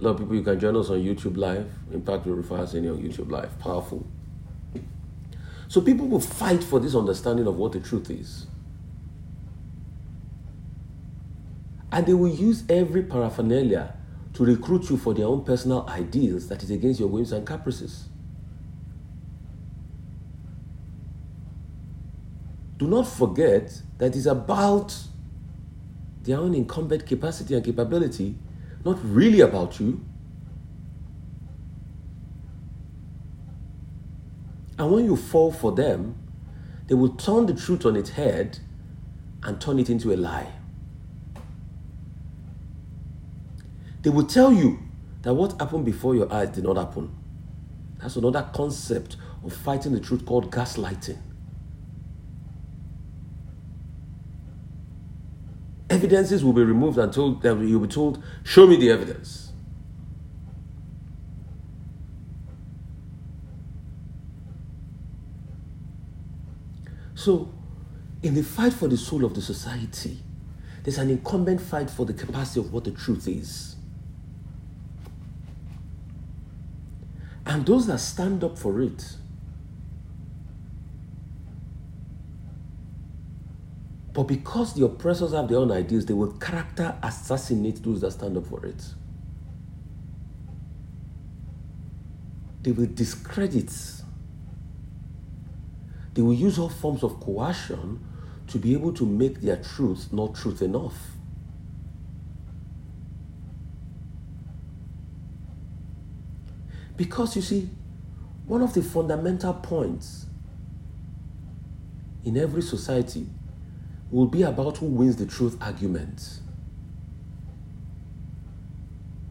A 0.00 0.04
lot 0.04 0.10
of 0.12 0.18
people, 0.18 0.34
you 0.34 0.42
can 0.42 0.58
join 0.58 0.76
us 0.76 0.90
on 0.90 0.98
YouTube 0.98 1.36
Live. 1.36 1.70
Impact 1.92 2.26
will 2.26 2.34
refer 2.34 2.58
us 2.58 2.74
any 2.74 2.88
on 2.88 2.98
YouTube 2.98 3.30
Live. 3.30 3.58
Powerful. 3.58 4.06
So 5.68 5.80
people 5.80 6.06
will 6.06 6.20
fight 6.20 6.64
for 6.64 6.80
this 6.80 6.94
understanding 6.94 7.46
of 7.46 7.56
what 7.56 7.72
the 7.72 7.80
truth 7.80 8.10
is. 8.10 8.46
And 11.90 12.06
they 12.06 12.14
will 12.14 12.28
use 12.28 12.64
every 12.68 13.02
paraphernalia 13.02 13.94
to 14.34 14.44
recruit 14.44 14.90
you 14.90 14.96
for 14.96 15.14
their 15.14 15.26
own 15.26 15.44
personal 15.44 15.86
ideals 15.88 16.48
that 16.48 16.62
is 16.62 16.70
against 16.70 17.00
your 17.00 17.08
whims 17.08 17.32
and 17.32 17.46
caprices. 17.46 18.08
do 22.78 22.86
not 22.86 23.06
forget 23.06 23.82
that 23.98 24.14
it's 24.16 24.26
about 24.26 24.96
their 26.22 26.38
own 26.38 26.54
incumbent 26.54 27.06
capacity 27.06 27.54
and 27.54 27.64
capability, 27.64 28.36
not 28.84 28.98
really 29.04 29.40
about 29.40 29.80
you. 29.80 30.00
And 34.78 34.92
when 34.92 35.04
you 35.04 35.16
fall 35.16 35.50
for 35.50 35.72
them, 35.72 36.16
they 36.86 36.94
will 36.94 37.10
turn 37.10 37.46
the 37.46 37.54
truth 37.54 37.84
on 37.84 37.96
its 37.96 38.10
head 38.10 38.60
and 39.42 39.60
turn 39.60 39.80
it 39.80 39.90
into 39.90 40.12
a 40.12 40.16
lie. 40.16 40.57
They 44.08 44.14
will 44.14 44.24
tell 44.24 44.50
you 44.50 44.78
that 45.20 45.34
what 45.34 45.60
happened 45.60 45.84
before 45.84 46.14
your 46.14 46.32
eyes 46.32 46.48
did 46.48 46.64
not 46.64 46.78
happen. 46.78 47.14
That's 48.00 48.16
another 48.16 48.48
concept 48.54 49.18
of 49.44 49.52
fighting 49.52 49.92
the 49.92 50.00
truth 50.00 50.24
called 50.24 50.50
gaslighting. 50.50 51.18
evidences 55.90 56.42
will 56.42 56.54
be 56.54 56.64
removed 56.64 56.96
and 56.96 57.12
told 57.12 57.42
that 57.42 57.58
you'll 57.58 57.80
be 57.80 57.88
told, 57.88 58.24
show 58.44 58.66
me 58.66 58.76
the 58.76 58.90
evidence. 58.90 59.52
So, 67.14 67.52
in 68.22 68.34
the 68.34 68.42
fight 68.42 68.72
for 68.72 68.88
the 68.88 68.96
soul 68.96 69.26
of 69.26 69.34
the 69.34 69.42
society, 69.42 70.22
there's 70.82 70.96
an 70.96 71.10
incumbent 71.10 71.60
fight 71.60 71.90
for 71.90 72.06
the 72.06 72.14
capacity 72.14 72.60
of 72.60 72.72
what 72.72 72.84
the 72.84 72.92
truth 72.92 73.28
is. 73.28 73.74
And 77.48 77.66
those 77.66 77.86
that 77.86 77.98
stand 77.98 78.44
up 78.44 78.56
for 78.56 78.80
it 78.80 79.16
But 84.18 84.24
because 84.24 84.74
the 84.74 84.84
oppressors 84.84 85.32
have 85.32 85.46
their 85.46 85.58
own 85.58 85.70
ideas, 85.70 86.04
they 86.04 86.12
will 86.12 86.32
character 86.32 86.98
assassinate 87.04 87.84
those 87.84 88.00
that 88.00 88.10
stand 88.10 88.36
up 88.36 88.46
for 88.46 88.66
it. 88.66 88.84
They 92.62 92.72
will 92.72 92.88
discredit. 92.92 93.72
They 96.14 96.22
will 96.22 96.34
use 96.34 96.58
all 96.58 96.68
forms 96.68 97.04
of 97.04 97.20
coercion 97.20 98.04
to 98.48 98.58
be 98.58 98.72
able 98.72 98.92
to 98.94 99.06
make 99.06 99.40
their 99.40 99.62
truth 99.62 100.12
not 100.12 100.34
truth 100.34 100.62
enough. 100.62 100.96
Because 106.98 107.36
you 107.36 107.42
see, 107.42 107.70
one 108.46 108.60
of 108.60 108.74
the 108.74 108.82
fundamental 108.82 109.54
points 109.54 110.26
in 112.24 112.36
every 112.36 112.60
society 112.60 113.24
will 114.10 114.26
be 114.26 114.42
about 114.42 114.78
who 114.78 114.86
wins 114.86 115.14
the 115.14 115.24
truth 115.24 115.56
argument. 115.60 116.40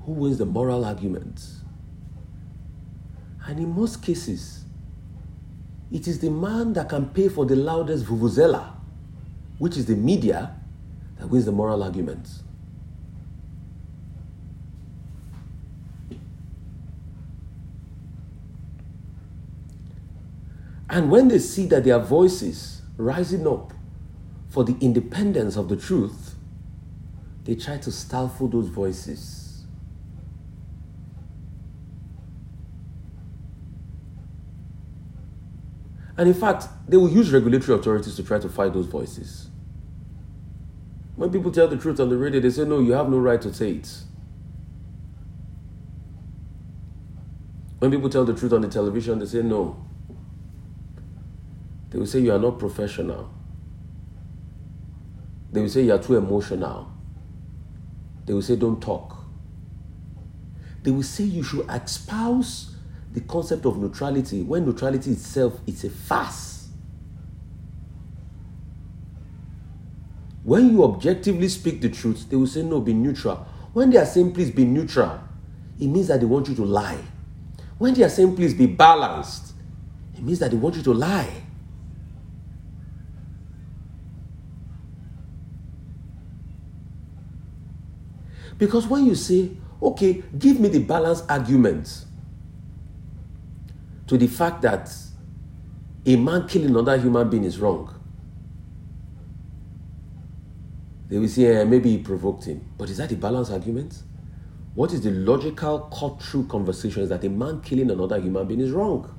Who 0.05 0.13
wins 0.13 0.37
the 0.37 0.45
moral 0.45 0.85
argument? 0.85 1.45
And 3.45 3.59
in 3.59 3.75
most 3.75 4.01
cases, 4.01 4.63
it 5.91 6.07
is 6.07 6.19
the 6.19 6.29
man 6.29 6.71
that 6.73 6.87
can 6.87 7.09
pay 7.09 7.27
for 7.27 7.45
the 7.45 7.57
loudest 7.57 8.05
vuvuzela, 8.05 8.71
which 9.57 9.75
is 9.75 9.87
the 9.87 9.95
media, 9.95 10.55
that 11.19 11.27
wins 11.27 11.43
the 11.43 11.51
moral 11.51 11.83
argument. 11.83 12.29
And 20.89 21.11
when 21.11 21.27
they 21.27 21.39
see 21.39 21.65
that 21.67 21.83
their 21.83 21.99
voices 21.99 22.81
rising 22.97 23.45
up 23.45 23.73
for 24.49 24.63
the 24.63 24.77
independence 24.79 25.57
of 25.57 25.69
the 25.69 25.75
truth, 25.75 26.35
they 27.43 27.55
try 27.55 27.77
to 27.77 27.91
stifle 27.91 28.47
those 28.47 28.67
voices. 28.67 29.65
And 36.17 36.27
in 36.27 36.33
fact, 36.33 36.67
they 36.87 36.97
will 36.97 37.09
use 37.09 37.31
regulatory 37.31 37.77
authorities 37.77 38.15
to 38.15 38.23
try 38.23 38.39
to 38.39 38.49
fight 38.49 38.73
those 38.73 38.87
voices. 38.87 39.49
When 41.15 41.31
people 41.31 41.51
tell 41.51 41.67
the 41.67 41.77
truth 41.77 41.99
on 41.99 42.09
the 42.09 42.17
radio, 42.17 42.39
they 42.39 42.49
say, 42.49 42.65
no, 42.65 42.79
you 42.79 42.93
have 42.93 43.09
no 43.09 43.17
right 43.17 43.41
to 43.41 43.53
say 43.53 43.73
it. 43.73 44.01
When 47.79 47.91
people 47.91 48.09
tell 48.09 48.25
the 48.25 48.33
truth 48.33 48.53
on 48.53 48.61
the 48.61 48.67
television, 48.67 49.19
they 49.19 49.25
say, 49.27 49.43
no. 49.43 49.83
They 51.97 52.01
will 52.01 52.05
say, 52.07 52.19
you 52.19 52.31
are 52.31 52.37
not 52.37 52.59
professional. 52.59 53.27
They 55.51 55.61
will 55.61 55.67
say, 55.67 55.81
you 55.81 55.93
are 55.95 55.97
too 55.97 56.15
emotional. 56.15 56.91
They 58.23 58.33
will 58.33 58.43
say, 58.43 58.55
don't 58.55 58.79
talk. 58.79 59.17
They 60.83 60.91
will 60.91 61.01
say, 61.01 61.23
you 61.23 61.41
should 61.41 61.67
espouse 61.67 62.75
the 63.13 63.21
concept 63.21 63.65
of 63.65 63.79
neutrality 63.79 64.43
when 64.43 64.67
neutrality 64.67 65.09
itself 65.09 65.59
is 65.65 65.85
a 65.85 65.89
farce. 65.89 66.67
When 70.43 70.69
you 70.69 70.83
objectively 70.83 71.49
speak 71.49 71.81
the 71.81 71.89
truth, 71.89 72.29
they 72.29 72.35
will 72.35 72.45
say, 72.45 72.61
no, 72.61 72.79
be 72.79 72.93
neutral. 72.93 73.37
When 73.73 73.89
they 73.89 73.97
are 73.97 74.05
saying, 74.05 74.33
please 74.33 74.51
be 74.51 74.65
neutral, 74.65 75.19
it 75.79 75.87
means 75.87 76.09
that 76.09 76.19
they 76.19 76.27
want 76.27 76.47
you 76.47 76.53
to 76.57 76.63
lie. 76.63 77.01
When 77.79 77.95
they 77.95 78.03
are 78.03 78.09
saying, 78.09 78.35
please 78.35 78.53
be 78.53 78.67
balanced, 78.67 79.53
it 80.15 80.21
means 80.21 80.37
that 80.37 80.51
they 80.51 80.57
want 80.57 80.75
you 80.75 80.83
to 80.83 80.93
lie. 80.93 81.45
Because 88.57 88.87
when 88.87 89.05
you 89.05 89.15
say, 89.15 89.51
okay, 89.81 90.23
give 90.37 90.59
me 90.59 90.69
the 90.69 90.79
balanced 90.79 91.25
argument 91.29 92.05
to 94.07 94.17
the 94.17 94.27
fact 94.27 94.61
that 94.63 94.91
a 96.05 96.15
man 96.15 96.47
killing 96.47 96.69
another 96.69 96.97
human 96.97 97.29
being 97.29 97.43
is 97.43 97.59
wrong, 97.59 97.93
they 101.09 101.19
will 101.19 101.27
say, 101.27 101.45
eh, 101.45 101.63
maybe 101.63 101.91
he 101.91 101.97
provoked 101.99 102.45
him. 102.45 102.65
But 102.77 102.89
is 102.89 102.97
that 102.97 103.11
a 103.11 103.15
balanced 103.15 103.51
argument? 103.51 104.03
What 104.75 104.91
is 104.93 105.01
the 105.01 105.11
logical, 105.11 105.79
cut 105.79 106.21
through 106.21 106.47
conversation 106.47 107.01
is 107.03 107.09
that 107.09 107.23
a 107.23 107.29
man 107.29 107.61
killing 107.61 107.89
another 107.89 108.19
human 108.19 108.47
being 108.47 108.59
is 108.59 108.71
wrong. 108.71 109.13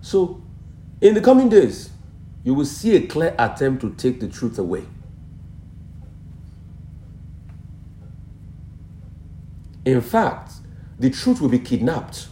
So, 0.00 0.42
in 1.02 1.14
the 1.14 1.20
coming 1.20 1.48
days, 1.48 1.90
you 2.44 2.54
will 2.54 2.64
see 2.64 2.94
a 2.96 3.06
clear 3.06 3.34
attempt 3.38 3.82
to 3.82 3.90
take 3.94 4.20
the 4.20 4.28
truth 4.28 4.58
away. 4.58 4.84
In 9.84 10.00
fact, 10.00 10.52
the 10.98 11.10
truth 11.10 11.40
will 11.40 11.48
be 11.48 11.58
kidnapped 11.58 12.28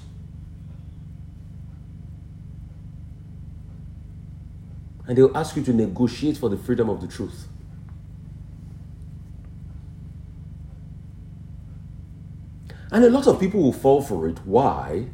and 5.08 5.18
they'll 5.18 5.36
ask 5.36 5.56
you 5.56 5.62
to 5.64 5.72
negotiate 5.72 6.36
for 6.36 6.48
the 6.48 6.56
freedom 6.56 6.88
of 6.88 7.00
the 7.00 7.08
truth. 7.08 7.48
And 12.92 13.04
a 13.04 13.10
lot 13.10 13.26
of 13.26 13.40
people 13.40 13.60
will 13.60 13.72
fall 13.72 14.02
for 14.02 14.28
it. 14.28 14.38
Why? 14.44 15.06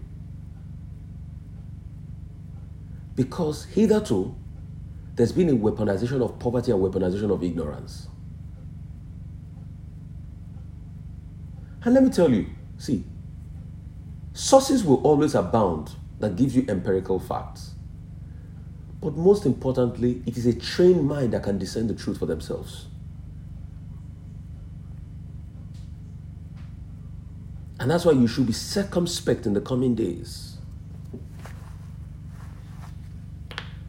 Because 3.17 3.65
hitherto, 3.65 4.37
there's 5.17 5.33
been 5.33 5.49
a 5.49 5.55
weaponization 5.55 6.23
of 6.23 6.39
poverty 6.39 6.71
and 6.71 6.81
weaponization 6.81 7.33
of 7.33 7.43
ignorance. 7.43 8.09
And 11.83 11.95
let 11.95 12.05
me 12.05 12.11
tell 12.11 12.31
you, 12.31 12.47
see, 12.77 13.05
sources 14.35 14.85
will 14.85 15.03
always 15.03 15.35
abound 15.35 15.93
that 16.21 16.37
gives 16.37 16.55
you 16.55 16.67
empirical 16.69 17.19
facts. 17.19 17.73
But 19.01 19.17
most 19.17 19.47
importantly, 19.47 20.23
it 20.27 20.37
is 20.37 20.47
a 20.47 20.53
trained 20.53 21.07
mind 21.07 21.33
that 21.33 21.43
can 21.43 21.59
discern 21.59 21.87
the 21.87 21.95
truth 21.95 22.19
for 22.19 22.27
themselves. 22.27 22.87
And 27.79 27.91
that's 27.91 28.05
why 28.05 28.13
you 28.13 28.27
should 28.27 28.47
be 28.47 28.53
circumspect 28.53 29.47
in 29.47 29.53
the 29.53 29.61
coming 29.61 29.95
days. 29.95 30.56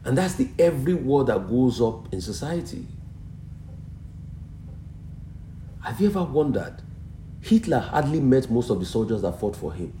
And 0.08 0.16
that's 0.16 0.36
the 0.36 0.48
every 0.58 0.94
word 0.94 1.26
that 1.26 1.50
goes 1.50 1.82
up 1.82 2.10
in 2.14 2.22
society. 2.22 2.86
Have 5.82 6.00
you 6.00 6.08
ever 6.08 6.24
wondered? 6.24 6.76
Hitler 7.42 7.78
hardly 7.78 8.18
met 8.18 8.50
most 8.50 8.70
of 8.70 8.80
the 8.80 8.86
soldiers 8.86 9.20
that 9.20 9.38
fought 9.38 9.54
for 9.54 9.74
him. 9.74 9.92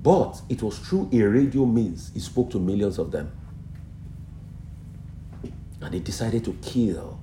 But 0.00 0.42
it 0.48 0.62
was 0.62 0.78
through 0.78 1.10
a 1.12 1.22
radio 1.22 1.66
means 1.66 2.12
he 2.14 2.20
spoke 2.20 2.50
to 2.50 2.60
millions 2.60 2.98
of 2.98 3.10
them 3.10 3.32
and 5.82 5.92
he 5.92 5.98
decided 5.98 6.44
to 6.44 6.52
kill 6.62 7.18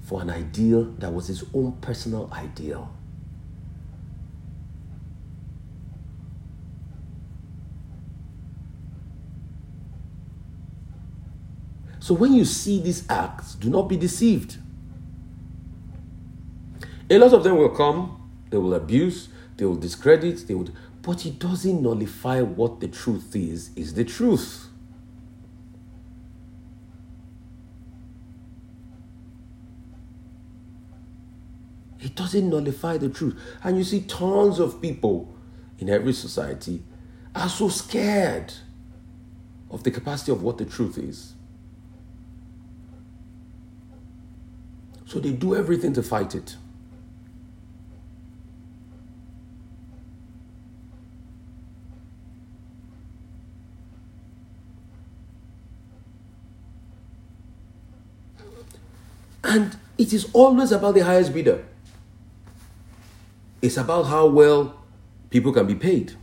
for 0.00 0.22
an 0.22 0.30
ideal 0.30 0.84
that 0.98 1.12
was 1.12 1.26
his 1.26 1.44
own 1.52 1.72
personal 1.82 2.30
ideal. 2.32 2.90
So 12.02 12.14
when 12.14 12.32
you 12.34 12.44
see 12.44 12.80
these 12.80 13.08
acts, 13.08 13.54
do 13.54 13.70
not 13.70 13.82
be 13.82 13.96
deceived. 13.96 14.56
A 17.08 17.16
lot 17.16 17.32
of 17.32 17.44
them 17.44 17.58
will 17.58 17.68
come, 17.68 18.28
they 18.50 18.56
will 18.56 18.74
abuse, 18.74 19.28
they 19.56 19.64
will 19.64 19.76
discredit, 19.76 20.48
they 20.48 20.54
would, 20.54 20.74
but 21.00 21.24
it 21.24 21.38
doesn't 21.38 21.80
nullify 21.80 22.40
what 22.40 22.80
the 22.80 22.88
truth 22.88 23.36
is, 23.36 23.70
is 23.76 23.94
the 23.94 24.04
truth. 24.04 24.66
It 32.00 32.16
doesn't 32.16 32.50
nullify 32.50 32.98
the 32.98 33.10
truth. 33.10 33.38
And 33.62 33.78
you 33.78 33.84
see, 33.84 34.00
tons 34.00 34.58
of 34.58 34.82
people 34.82 35.32
in 35.78 35.88
every 35.88 36.14
society 36.14 36.82
are 37.32 37.48
so 37.48 37.68
scared 37.68 38.54
of 39.70 39.84
the 39.84 39.92
capacity 39.92 40.32
of 40.32 40.42
what 40.42 40.58
the 40.58 40.64
truth 40.64 40.98
is. 40.98 41.34
So 45.12 45.20
they 45.20 45.32
do 45.32 45.54
everything 45.54 45.92
to 45.92 46.02
fight 46.02 46.34
it. 46.34 46.56
And 59.44 59.76
it 59.98 60.14
is 60.14 60.30
always 60.32 60.72
about 60.72 60.94
the 60.94 61.00
highest 61.00 61.34
bidder. 61.34 61.62
It's 63.60 63.76
about 63.76 64.04
how 64.04 64.28
well 64.28 64.82
people 65.28 65.52
can 65.52 65.66
be 65.66 65.74
paid. 65.74 66.14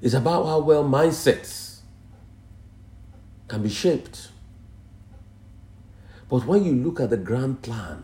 It's 0.00 0.14
about 0.14 0.46
how 0.46 0.60
well 0.60 0.84
mindsets 0.84 1.61
can 3.52 3.62
be 3.62 3.68
shaped. 3.68 4.30
But 6.30 6.46
when 6.46 6.64
you 6.64 6.72
look 6.72 7.00
at 7.00 7.10
the 7.10 7.18
grand 7.18 7.60
plan, 7.60 8.02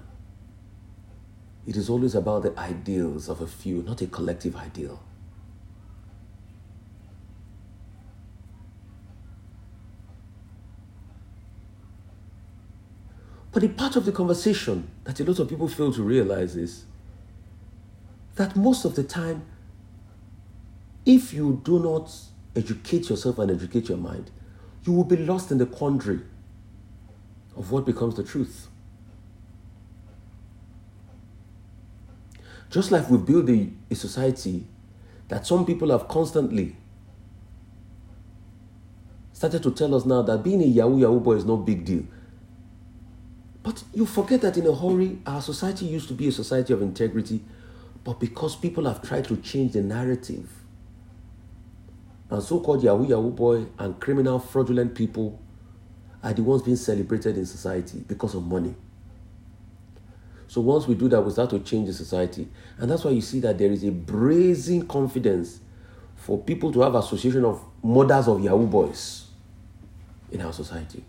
it 1.66 1.74
is 1.74 1.88
always 1.88 2.14
about 2.14 2.42
the 2.42 2.58
ideals 2.58 3.30
of 3.30 3.40
a 3.40 3.46
few, 3.46 3.82
not 3.82 4.02
a 4.02 4.06
collective 4.08 4.54
ideal. 4.56 5.02
But 13.50 13.62
the 13.62 13.68
part 13.68 13.96
of 13.96 14.04
the 14.04 14.12
conversation 14.12 14.90
that 15.04 15.18
a 15.18 15.24
lot 15.24 15.38
of 15.38 15.48
people 15.48 15.66
fail 15.66 15.94
to 15.94 16.02
realize 16.02 16.56
is 16.56 16.84
that 18.34 18.54
most 18.54 18.84
of 18.84 18.96
the 18.96 19.02
time, 19.02 19.46
if 21.06 21.32
you 21.32 21.62
do 21.64 21.78
not 21.78 22.14
educate 22.54 23.08
yourself 23.08 23.38
and 23.38 23.50
educate 23.50 23.88
your 23.88 23.96
mind, 23.96 24.30
you 24.84 24.92
will 24.92 25.04
be 25.04 25.16
lost 25.16 25.50
in 25.50 25.58
the 25.58 25.66
quandary 25.66 26.20
of 27.56 27.70
what 27.70 27.84
becomes 27.84 28.14
the 28.14 28.22
truth. 28.22 28.68
Just 32.70 32.90
like 32.90 33.08
we 33.10 33.18
build 33.18 33.48
a, 33.48 33.68
a 33.90 33.94
society 33.94 34.66
that 35.28 35.46
some 35.46 35.64
people 35.64 35.90
have 35.90 36.08
constantly 36.08 36.76
started 39.32 39.62
to 39.62 39.70
tell 39.70 39.94
us 39.94 40.04
now 40.04 40.20
that 40.22 40.42
being 40.42 40.62
a 40.62 40.66
Yahoo 40.66 40.98
Yahoo 40.98 41.20
boy 41.20 41.34
is 41.34 41.44
no 41.44 41.56
big 41.56 41.84
deal. 41.84 42.02
But 43.62 43.84
you 43.94 44.06
forget 44.06 44.40
that 44.42 44.56
in 44.56 44.66
a 44.66 44.74
hurry, 44.74 45.18
our 45.26 45.42
society 45.42 45.86
used 45.86 46.08
to 46.08 46.14
be 46.14 46.28
a 46.28 46.32
society 46.32 46.72
of 46.72 46.82
integrity, 46.82 47.40
but 48.04 48.18
because 48.18 48.56
people 48.56 48.86
have 48.86 49.02
tried 49.02 49.24
to 49.26 49.36
change 49.36 49.72
the 49.72 49.82
narrative. 49.82 50.48
And 52.30 52.42
so 52.42 52.60
called 52.60 52.82
Yahoo 52.82 53.06
Yahoo 53.06 53.30
boy 53.30 53.66
and 53.78 53.98
criminal 53.98 54.38
fraudulent 54.38 54.94
people 54.94 55.40
are 56.22 56.32
the 56.32 56.42
ones 56.42 56.62
being 56.62 56.76
celebrated 56.76 57.38
in 57.38 57.46
society 57.46 58.04
because 58.06 58.34
of 58.34 58.44
money. 58.44 58.74
So 60.46 60.60
once 60.60 60.86
we 60.86 60.94
do 60.94 61.08
that, 61.08 61.20
we 61.20 61.30
start 61.30 61.50
to 61.50 61.58
change 61.60 61.86
the 61.86 61.92
society. 61.92 62.48
And 62.78 62.90
that's 62.90 63.04
why 63.04 63.10
you 63.12 63.20
see 63.20 63.40
that 63.40 63.58
there 63.58 63.70
is 63.70 63.84
a 63.84 63.90
brazen 63.90 64.86
confidence 64.86 65.60
for 66.16 66.38
people 66.38 66.72
to 66.72 66.80
have 66.80 66.94
association 66.94 67.44
of 67.44 67.62
mothers 67.82 68.28
of 68.28 68.42
Yahoo 68.42 68.66
boys 68.66 69.26
in 70.32 70.40
our 70.40 70.52
society. 70.52 71.04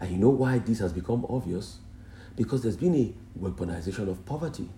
And 0.00 0.10
you 0.10 0.16
know 0.18 0.30
why 0.30 0.58
this 0.58 0.78
has 0.78 0.92
become 0.92 1.26
obvious? 1.28 1.78
Because 2.36 2.62
there's 2.62 2.76
been 2.76 2.94
a 2.94 3.14
weaponization 3.38 4.08
of 4.08 4.24
poverty. 4.24 4.68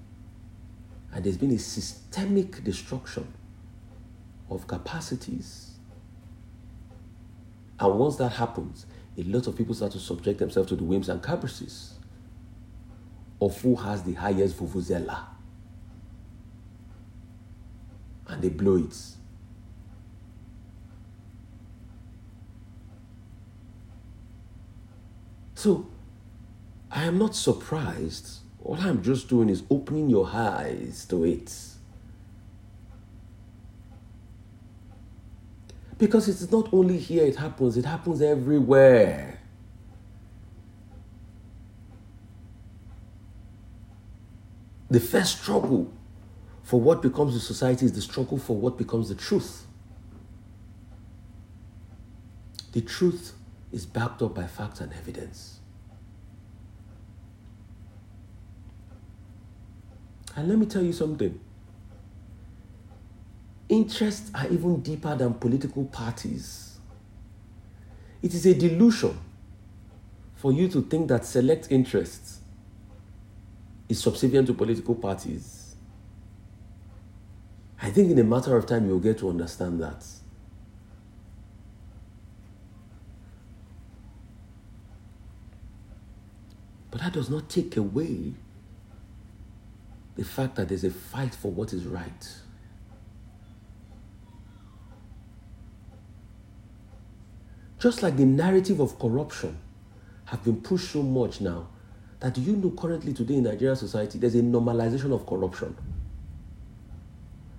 And 1.12 1.24
there's 1.24 1.36
been 1.36 1.52
a 1.52 1.58
systemic 1.58 2.62
destruction 2.62 3.32
of 4.48 4.66
capacities. 4.66 5.72
And 7.78 7.98
once 7.98 8.16
that 8.16 8.30
happens, 8.32 8.86
a 9.16 9.22
lot 9.24 9.46
of 9.46 9.56
people 9.56 9.74
start 9.74 9.92
to 9.92 9.98
subject 9.98 10.38
themselves 10.38 10.68
to 10.68 10.76
the 10.76 10.84
whims 10.84 11.08
and 11.08 11.22
caprices 11.22 11.94
of 13.40 13.60
who 13.60 13.74
has 13.76 14.02
the 14.02 14.14
highest 14.14 14.58
vuvuzela. 14.58 15.24
And 18.28 18.42
they 18.42 18.50
blow 18.50 18.76
it. 18.76 18.96
So, 25.54 25.86
I 26.90 27.04
am 27.04 27.18
not 27.18 27.34
surprised. 27.34 28.39
All 28.62 28.76
I'm 28.78 29.02
just 29.02 29.28
doing 29.28 29.48
is 29.48 29.62
opening 29.70 30.10
your 30.10 30.28
eyes 30.28 31.06
to 31.06 31.24
it. 31.24 31.52
Because 35.96 36.28
it's 36.28 36.50
not 36.50 36.72
only 36.72 36.98
here 36.98 37.24
it 37.24 37.36
happens, 37.36 37.76
it 37.76 37.84
happens 37.84 38.22
everywhere. 38.22 39.38
The 44.90 45.00
first 45.00 45.40
struggle 45.40 45.92
for 46.62 46.80
what 46.80 47.00
becomes 47.00 47.34
the 47.34 47.40
society 47.40 47.86
is 47.86 47.92
the 47.92 48.00
struggle 48.00 48.38
for 48.38 48.56
what 48.56 48.76
becomes 48.76 49.08
the 49.08 49.14
truth. 49.14 49.66
The 52.72 52.80
truth 52.80 53.34
is 53.72 53.86
backed 53.86 54.22
up 54.22 54.34
by 54.34 54.46
facts 54.46 54.80
and 54.80 54.92
evidence. 54.92 55.59
And 60.36 60.48
let 60.48 60.58
me 60.58 60.66
tell 60.66 60.82
you 60.82 60.92
something 60.92 61.38
interests 63.68 64.30
are 64.34 64.48
even 64.48 64.80
deeper 64.80 65.14
than 65.14 65.32
political 65.34 65.84
parties. 65.84 66.78
It 68.20 68.34
is 68.34 68.44
a 68.44 68.52
delusion 68.52 69.16
for 70.34 70.52
you 70.52 70.68
to 70.68 70.82
think 70.82 71.08
that 71.08 71.24
select 71.24 71.68
interests 71.70 72.40
is 73.88 74.00
subservient 74.00 74.48
to 74.48 74.54
political 74.54 74.94
parties. 74.94 75.76
I 77.80 77.90
think 77.90 78.10
in 78.10 78.18
a 78.18 78.24
matter 78.24 78.56
of 78.56 78.66
time 78.66 78.88
you'll 78.88 78.98
get 78.98 79.18
to 79.18 79.30
understand 79.30 79.80
that. 79.80 80.04
But 86.90 87.00
that 87.02 87.12
does 87.12 87.30
not 87.30 87.48
take 87.48 87.76
away 87.76 88.34
the 90.20 90.26
fact 90.26 90.56
that 90.56 90.68
there's 90.68 90.84
a 90.84 90.90
fight 90.90 91.34
for 91.34 91.50
what 91.50 91.72
is 91.72 91.86
right. 91.86 92.28
Just 97.78 98.02
like 98.02 98.18
the 98.18 98.26
narrative 98.26 98.80
of 98.80 98.98
corruption 98.98 99.56
have 100.26 100.44
been 100.44 100.60
pushed 100.60 100.90
so 100.90 101.02
much 101.02 101.40
now 101.40 101.68
that 102.18 102.36
you 102.36 102.54
know 102.54 102.68
currently 102.72 103.14
today 103.14 103.36
in 103.36 103.44
Nigerian 103.44 103.76
society 103.76 104.18
there's 104.18 104.34
a 104.34 104.42
normalization 104.42 105.10
of 105.14 105.24
corruption. 105.24 105.74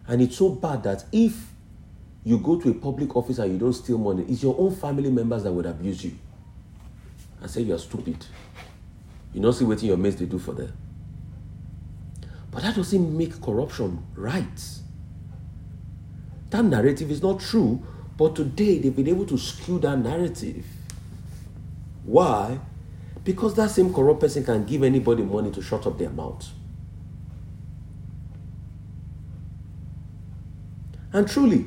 And 0.06 0.22
it's 0.22 0.38
so 0.38 0.50
bad 0.50 0.84
that 0.84 1.06
if 1.12 1.34
you 2.24 2.38
go 2.38 2.62
to 2.62 2.70
a 2.70 2.76
public 2.76 3.16
office 3.16 3.40
and 3.40 3.54
you 3.54 3.58
don't 3.58 3.74
steal 3.74 3.98
money, 3.98 4.24
it's 4.30 4.44
your 4.44 4.56
own 4.60 4.76
family 4.76 5.10
members 5.10 5.42
that 5.46 5.52
would 5.52 5.66
abuse 5.66 6.06
you 6.06 6.16
and 7.42 7.50
say 7.50 7.62
you're 7.62 7.80
stupid. 7.80 8.24
You 9.34 9.42
don't 9.42 9.54
see 9.54 9.66
what 9.66 9.82
your 9.82 9.98
mates 9.98 10.18
they 10.18 10.26
do 10.26 10.38
for 10.38 10.54
them. 10.54 10.72
But 12.52 12.64
that 12.64 12.76
doesn't 12.76 13.18
make 13.18 13.42
corruption 13.42 14.06
right. 14.16 14.62
That 16.50 16.66
narrative 16.66 17.10
is 17.10 17.22
not 17.24 17.40
true 17.40 17.84
but 18.22 18.36
today 18.36 18.78
they've 18.78 18.96
been 18.96 19.08
able 19.08 19.26
to 19.26 19.36
skew 19.36 19.80
that 19.80 19.98
narrative. 19.98 20.64
Why? 22.04 22.60
Because 23.24 23.56
that 23.56 23.72
same 23.72 23.92
corrupt 23.92 24.20
person 24.20 24.44
can 24.44 24.64
give 24.64 24.84
anybody 24.84 25.24
money 25.24 25.50
to 25.50 25.60
shut 25.60 25.88
up 25.88 25.98
their 25.98 26.12
mouth. 26.12 26.48
And 31.12 31.28
truly, 31.28 31.66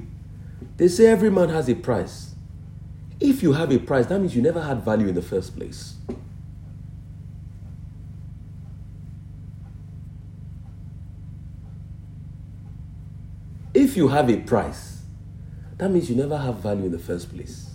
they 0.77 0.87
say 0.87 1.07
every 1.07 1.29
man 1.29 1.49
has 1.49 1.69
a 1.69 1.75
price. 1.75 2.37
If 3.19 3.43
you 3.43 3.55
have 3.55 3.73
a 3.73 3.79
price, 3.81 4.07
that 4.07 4.21
means 4.21 4.37
you 4.37 4.43
never 4.43 4.63
had 4.63 4.85
value 4.85 5.09
in 5.09 5.17
the 5.17 5.23
first 5.23 5.57
place. 5.57 5.97
If 13.95 13.99
you 13.99 14.09
have 14.09 14.29
a 14.29 14.39
price, 14.39 15.03
that 15.79 15.89
means 15.89 16.11
you 16.11 16.17
never 16.17 16.37
have 16.37 16.57
value 16.57 16.87
in 16.87 16.91
the 16.91 16.99
first 16.99 17.33
place. 17.33 17.71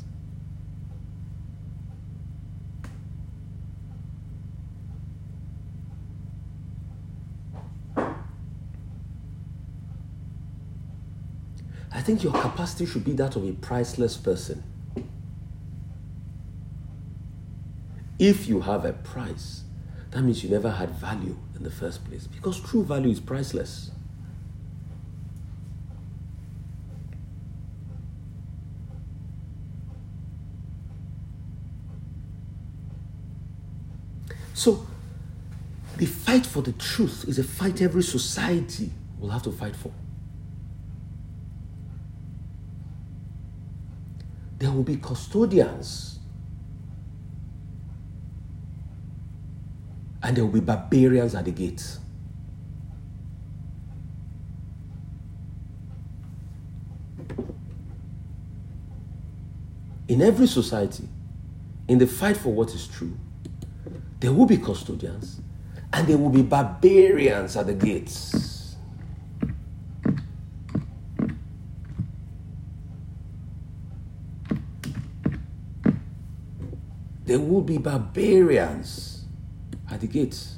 I 11.90 12.02
think 12.02 12.22
your 12.22 12.34
capacity 12.34 12.86
should 12.86 13.06
be 13.06 13.14
that 13.14 13.38
of 13.38 13.48
a 13.48 13.54
priceless 13.54 14.18
person. 14.18 14.62
If 18.20 18.50
you 18.50 18.60
have 18.60 18.84
a 18.84 18.92
price, 18.92 19.64
that 20.12 20.22
means 20.22 20.44
you 20.44 20.50
never 20.50 20.72
had 20.72 20.90
value 20.90 21.38
in 21.56 21.64
the 21.64 21.72
first 21.72 22.04
place 22.04 22.28
because 22.28 22.60
true 22.60 22.84
value 22.84 23.10
is 23.10 23.22
priceless. 23.22 23.92
So, 34.60 34.86
the 35.96 36.06
fight 36.06 36.46
for 36.46 36.62
the 36.62 36.74
truth 36.74 37.24
is 37.30 37.40
a 37.40 37.46
fight 37.46 37.82
every 37.82 38.04
society 38.04 38.92
will 39.18 39.30
have 39.30 39.42
to 39.44 39.54
fight 39.54 39.74
for. 39.74 39.90
There 44.58 44.70
will 44.70 44.84
be 44.84 44.98
custodians, 44.98 46.20
and 50.22 50.36
there 50.36 50.44
will 50.44 50.52
be 50.52 50.60
barbarians 50.60 51.36
at 51.36 51.46
the 51.46 51.52
gates. 51.52 52.00
In 60.10 60.22
every 60.22 60.48
society, 60.48 61.08
in 61.88 61.98
the 61.98 62.08
fight 62.08 62.36
for 62.36 62.50
what 62.50 62.76
is 62.76 62.86
true, 62.88 63.18
there 64.20 64.34
will 64.34 64.46
be 64.46 64.58
custodians 64.58 65.42
and 65.94 66.08
there 66.08 66.18
will 66.18 66.30
be 66.30 66.42
barbarians 66.42 67.56
at 67.56 67.68
the 67.68 67.74
gates. 67.74 68.76
There 77.26 77.40
will 77.40 77.62
be 77.62 77.78
barbarians 77.78 79.26
at 79.90 80.02
the 80.02 80.08
gates. 80.08 80.56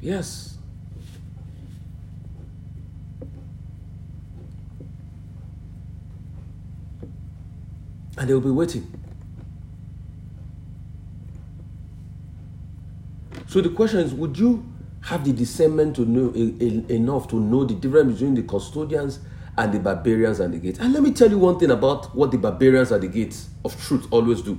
Yes. 0.00 0.55
And 8.16 8.28
they'll 8.28 8.40
be 8.40 8.50
waiting. 8.50 8.90
So 13.48 13.60
the 13.60 13.70
question 13.70 14.00
is 14.00 14.12
would 14.12 14.38
you 14.38 14.64
have 15.02 15.24
the 15.24 15.32
discernment 15.32 15.96
to 15.96 16.02
know 16.04 16.32
enough 16.34 17.28
to 17.28 17.36
know 17.36 17.64
the 17.64 17.74
difference 17.74 18.14
between 18.14 18.34
the 18.34 18.42
custodians 18.42 19.20
and 19.56 19.72
the 19.72 19.78
barbarians 19.78 20.40
at 20.40 20.52
the 20.52 20.58
gates? 20.58 20.78
And 20.78 20.92
let 20.92 21.02
me 21.02 21.12
tell 21.12 21.30
you 21.30 21.38
one 21.38 21.58
thing 21.58 21.70
about 21.70 22.14
what 22.14 22.30
the 22.30 22.38
barbarians 22.38 22.92
at 22.92 23.00
the 23.00 23.08
gates 23.08 23.48
of 23.64 23.80
truth 23.82 24.06
always 24.10 24.42
do. 24.42 24.58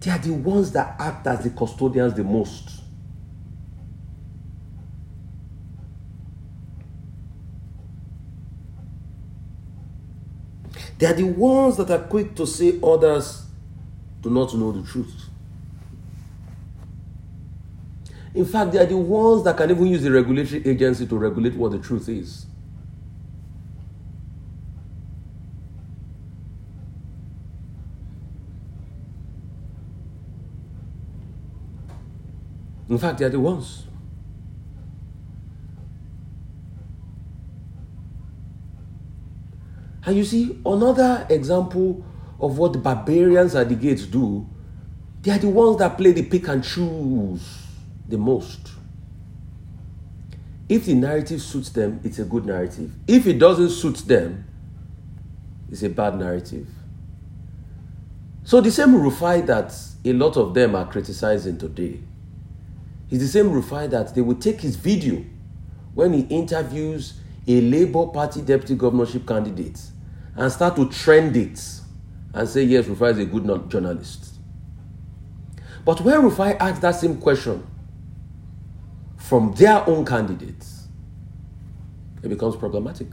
they 0.00 0.10
are 0.12 0.18
the 0.18 0.32
ones 0.32 0.70
that 0.72 0.94
act 1.00 1.26
as 1.26 1.42
the 1.42 1.50
custodians 1.50 2.14
the 2.14 2.22
most. 2.24 2.82
They 10.98 11.06
are 11.06 11.14
the 11.14 11.24
ones 11.24 11.76
that 11.76 11.90
are 11.90 11.98
quick 11.98 12.34
to 12.36 12.46
say 12.46 12.78
others 12.82 13.42
do 14.22 14.30
not 14.30 14.54
know 14.54 14.72
the 14.72 14.82
truth. 14.82 15.28
In 18.34 18.44
fact, 18.44 18.72
they 18.72 18.78
are 18.78 18.86
the 18.86 18.96
ones 18.96 19.44
that 19.44 19.56
can 19.56 19.70
even 19.70 19.86
use 19.86 20.02
the 20.02 20.10
regulatory 20.10 20.66
agency 20.66 21.06
to 21.06 21.16
regulate 21.16 21.54
what 21.54 21.72
the 21.72 21.78
truth 21.78 22.08
is. 22.08 22.46
In 32.88 32.98
fact, 32.98 33.18
they 33.18 33.24
are 33.24 33.30
the 33.30 33.40
ones. 33.40 33.84
And 40.06 40.16
you 40.16 40.24
see, 40.24 40.56
another 40.64 41.26
example 41.28 42.04
of 42.38 42.58
what 42.58 42.72
the 42.72 42.78
barbarians 42.78 43.56
at 43.56 43.68
the 43.68 43.74
gates 43.74 44.06
do, 44.06 44.48
they 45.22 45.32
are 45.32 45.38
the 45.38 45.48
ones 45.48 45.78
that 45.78 45.98
play 45.98 46.12
the 46.12 46.22
pick 46.22 46.46
and 46.46 46.62
choose 46.62 47.42
the 48.08 48.16
most. 48.16 48.70
If 50.68 50.86
the 50.86 50.94
narrative 50.94 51.42
suits 51.42 51.70
them, 51.70 52.00
it's 52.04 52.20
a 52.20 52.24
good 52.24 52.46
narrative. 52.46 52.92
If 53.08 53.26
it 53.26 53.40
doesn't 53.40 53.70
suit 53.70 53.96
them, 54.06 54.44
it's 55.70 55.82
a 55.82 55.88
bad 55.88 56.16
narrative. 56.18 56.68
So 58.44 58.60
the 58.60 58.70
same 58.70 58.90
Rufai 58.90 59.44
that 59.46 59.76
a 60.04 60.12
lot 60.12 60.36
of 60.36 60.54
them 60.54 60.76
are 60.76 60.86
criticizing 60.86 61.58
today 61.58 61.98
is 63.10 63.18
the 63.18 63.26
same 63.26 63.50
Rufai 63.50 63.90
that 63.90 64.14
they 64.14 64.20
will 64.20 64.36
take 64.36 64.60
his 64.60 64.76
video 64.76 65.24
when 65.94 66.12
he 66.12 66.20
interviews 66.20 67.14
a 67.48 67.60
Labour 67.60 68.06
Party 68.06 68.40
deputy 68.40 68.76
governorship 68.76 69.26
candidate 69.26 69.80
and 70.36 70.52
start 70.52 70.76
to 70.76 70.88
trend 70.90 71.36
it 71.36 71.60
and 72.34 72.48
say, 72.48 72.62
yes, 72.62 72.84
Rufai 72.84 73.12
is 73.12 73.18
a 73.18 73.24
good 73.24 73.70
journalist. 73.70 74.34
But 75.84 76.00
when 76.00 76.20
Rufai 76.20 76.56
asks 76.58 76.80
that 76.80 76.96
same 76.96 77.18
question 77.18 77.66
from 79.16 79.54
their 79.54 79.88
own 79.88 80.04
candidates, 80.04 80.88
it 82.22 82.28
becomes 82.28 82.56
problematic. 82.56 83.08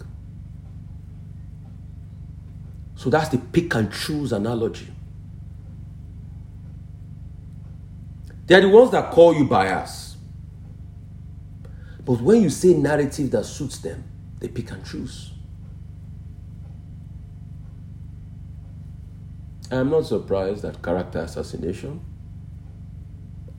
So 2.95 3.09
that's 3.09 3.29
the 3.29 3.37
pick 3.37 3.73
and 3.75 3.91
choose 3.91 4.31
analogy. 4.33 4.87
They 8.47 8.55
are 8.55 8.61
the 8.61 8.69
ones 8.69 8.91
that 8.91 9.11
call 9.11 9.33
you 9.33 9.45
bias. 9.45 10.17
But 12.05 12.21
when 12.21 12.41
you 12.41 12.49
say 12.49 12.73
narrative 12.73 13.31
that 13.31 13.45
suits 13.45 13.77
them, 13.79 14.03
they 14.39 14.47
pick 14.47 14.71
and 14.71 14.85
choose. 14.85 15.32
I 19.73 19.77
am 19.77 19.89
not 19.89 20.05
surprised 20.05 20.63
at 20.65 20.83
character 20.83 21.17
assassination. 21.17 21.99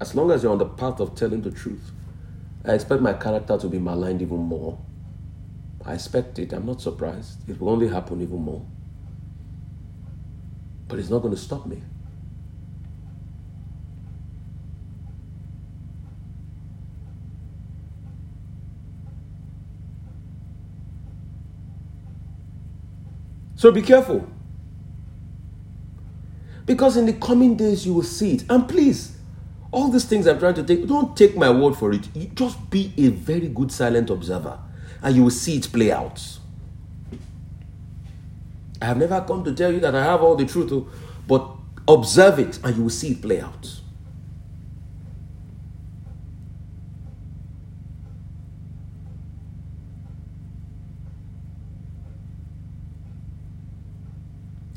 As 0.00 0.14
long 0.14 0.30
as 0.30 0.44
you're 0.44 0.52
on 0.52 0.58
the 0.58 0.64
path 0.64 1.00
of 1.00 1.16
telling 1.16 1.42
the 1.42 1.50
truth, 1.50 1.90
I 2.64 2.74
expect 2.74 3.02
my 3.02 3.14
character 3.14 3.58
to 3.58 3.66
be 3.66 3.80
maligned 3.80 4.22
even 4.22 4.38
more. 4.38 4.78
I 5.84 5.94
expect 5.94 6.38
it. 6.38 6.52
I'm 6.52 6.66
not 6.66 6.80
surprised. 6.80 7.48
It 7.50 7.60
will 7.60 7.68
only 7.68 7.88
happen 7.88 8.22
even 8.22 8.40
more. 8.40 8.64
But 10.86 11.00
it's 11.00 11.10
not 11.10 11.18
going 11.18 11.34
to 11.34 11.40
stop 11.40 11.66
me. 11.66 11.82
So 23.56 23.72
be 23.72 23.82
careful. 23.82 24.28
Because 26.66 26.96
in 26.96 27.06
the 27.06 27.12
coming 27.14 27.56
days, 27.56 27.86
you 27.86 27.94
will 27.94 28.02
see 28.02 28.34
it. 28.34 28.44
And 28.48 28.68
please, 28.68 29.16
all 29.70 29.88
these 29.88 30.04
things 30.04 30.26
I'm 30.26 30.38
trying 30.38 30.54
to 30.54 30.62
take, 30.62 30.86
don't 30.86 31.16
take 31.16 31.36
my 31.36 31.50
word 31.50 31.76
for 31.76 31.92
it. 31.92 32.08
You 32.14 32.26
just 32.28 32.70
be 32.70 32.92
a 32.96 33.08
very 33.08 33.48
good 33.48 33.72
silent 33.72 34.08
observer 34.08 34.58
and 35.02 35.14
you 35.14 35.24
will 35.24 35.30
see 35.30 35.56
it 35.56 35.70
play 35.72 35.92
out. 35.92 36.22
I 38.80 38.86
have 38.86 38.96
never 38.96 39.20
come 39.22 39.44
to 39.44 39.54
tell 39.54 39.72
you 39.72 39.80
that 39.80 39.94
I 39.94 40.04
have 40.04 40.22
all 40.22 40.36
the 40.36 40.46
truth, 40.46 40.70
oh, 40.72 40.88
but 41.26 41.48
observe 41.88 42.38
it 42.38 42.58
and 42.64 42.76
you 42.76 42.84
will 42.84 42.90
see 42.90 43.12
it 43.12 43.22
play 43.22 43.40
out. 43.40 43.80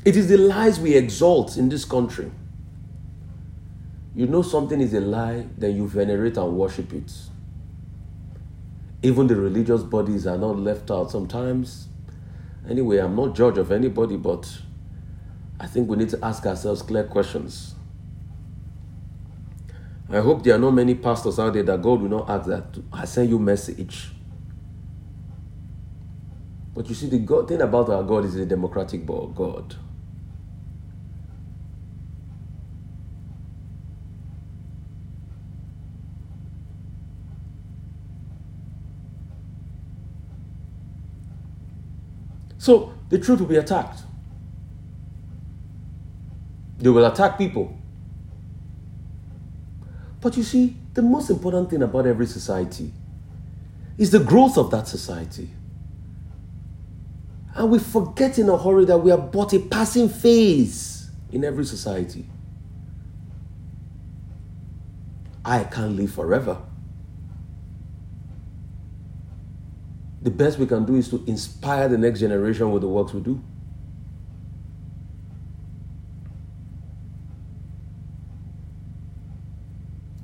It 0.08 0.16
is 0.16 0.28
the 0.28 0.38
lies 0.38 0.80
we 0.80 0.94
exalt 0.94 1.58
in 1.58 1.68
this 1.68 1.84
country. 1.84 2.30
You 4.14 4.26
know 4.26 4.40
something 4.40 4.80
is 4.80 4.94
a 4.94 5.02
lie, 5.02 5.48
then 5.58 5.76
you 5.76 5.86
venerate 5.86 6.38
and 6.38 6.56
worship 6.56 6.94
it. 6.94 7.12
Even 9.02 9.26
the 9.26 9.36
religious 9.36 9.82
bodies 9.82 10.26
are 10.26 10.38
not 10.38 10.58
left 10.58 10.90
out 10.90 11.10
sometimes. 11.10 11.88
Anyway, 12.66 12.96
I'm 12.96 13.16
not 13.16 13.34
judge 13.34 13.58
of 13.58 13.70
anybody, 13.70 14.16
but 14.16 14.50
I 15.60 15.66
think 15.66 15.90
we 15.90 15.98
need 15.98 16.08
to 16.08 16.24
ask 16.24 16.46
ourselves 16.46 16.80
clear 16.80 17.04
questions. 17.04 17.74
I 20.08 20.20
hope 20.20 20.42
there 20.42 20.54
are 20.54 20.58
not 20.58 20.70
many 20.70 20.94
pastors 20.94 21.38
out 21.38 21.52
there 21.52 21.64
that 21.64 21.82
God 21.82 22.00
will 22.00 22.08
not 22.08 22.30
ask 22.30 22.48
that 22.48 22.82
I 22.90 23.04
send 23.04 23.28
you 23.28 23.38
message. 23.38 24.08
But 26.74 26.88
you 26.88 26.94
see, 26.94 27.10
the 27.10 27.18
God, 27.18 27.46
thing 27.46 27.60
about 27.60 27.90
our 27.90 28.02
God 28.02 28.24
is 28.24 28.36
a 28.36 28.46
democratic 28.46 29.04
God. 29.04 29.76
So 42.68 42.92
the 43.08 43.18
truth 43.18 43.40
will 43.40 43.46
be 43.46 43.56
attacked. 43.56 44.02
They 46.76 46.90
will 46.90 47.06
attack 47.06 47.38
people. 47.38 47.74
But 50.20 50.36
you 50.36 50.42
see, 50.42 50.76
the 50.92 51.00
most 51.00 51.30
important 51.30 51.70
thing 51.70 51.80
about 51.80 52.06
every 52.06 52.26
society 52.26 52.92
is 53.96 54.10
the 54.10 54.18
growth 54.18 54.58
of 54.58 54.70
that 54.72 54.86
society. 54.86 55.48
And 57.54 57.70
we 57.70 57.78
forget 57.78 58.38
in 58.38 58.50
a 58.50 58.58
hurry 58.58 58.84
that 58.84 58.98
we 58.98 59.12
are 59.12 59.16
but 59.16 59.54
a 59.54 59.60
passing 59.60 60.10
phase 60.10 61.08
in 61.32 61.44
every 61.44 61.64
society. 61.64 62.26
I 65.42 65.64
can't 65.64 65.96
live 65.96 66.12
forever. 66.12 66.58
The 70.22 70.30
best 70.30 70.58
we 70.58 70.66
can 70.66 70.84
do 70.84 70.96
is 70.96 71.08
to 71.10 71.22
inspire 71.26 71.88
the 71.88 71.98
next 71.98 72.20
generation 72.20 72.70
with 72.72 72.82
the 72.82 72.88
works 72.88 73.12
we 73.12 73.20
do. 73.20 73.42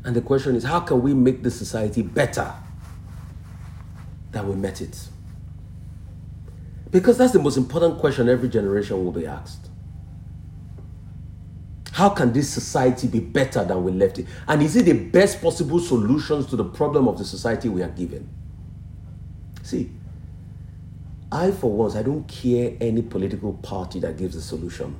And 0.04 0.14
the 0.14 0.20
question 0.20 0.54
is 0.56 0.64
how 0.64 0.80
can 0.80 1.00
we 1.00 1.14
make 1.14 1.42
the 1.42 1.50
society 1.50 2.02
better 2.02 2.52
than 4.32 4.48
we 4.48 4.56
met 4.56 4.80
it? 4.80 5.08
Because 6.90 7.16
that's 7.16 7.32
the 7.32 7.38
most 7.38 7.56
important 7.56 7.98
question 7.98 8.28
every 8.28 8.48
generation 8.48 9.02
will 9.02 9.12
be 9.12 9.26
asked. 9.26 9.70
How 11.92 12.08
can 12.08 12.32
this 12.32 12.48
society 12.50 13.06
be 13.06 13.20
better 13.20 13.64
than 13.64 13.82
we 13.84 13.92
left 13.92 14.18
it? 14.18 14.26
And 14.48 14.60
is 14.62 14.76
it 14.76 14.84
the 14.84 14.92
best 14.92 15.40
possible 15.40 15.78
solutions 15.78 16.46
to 16.46 16.56
the 16.56 16.64
problem 16.64 17.06
of 17.06 17.16
the 17.16 17.24
society 17.24 17.68
we 17.68 17.82
are 17.82 17.88
given? 17.88 18.28
I, 21.34 21.50
for 21.50 21.68
once, 21.68 21.96
I 21.96 22.02
don't 22.02 22.28
care 22.28 22.76
any 22.80 23.02
political 23.02 23.54
party 23.54 23.98
that 24.00 24.16
gives 24.16 24.36
a 24.36 24.40
solution. 24.40 24.94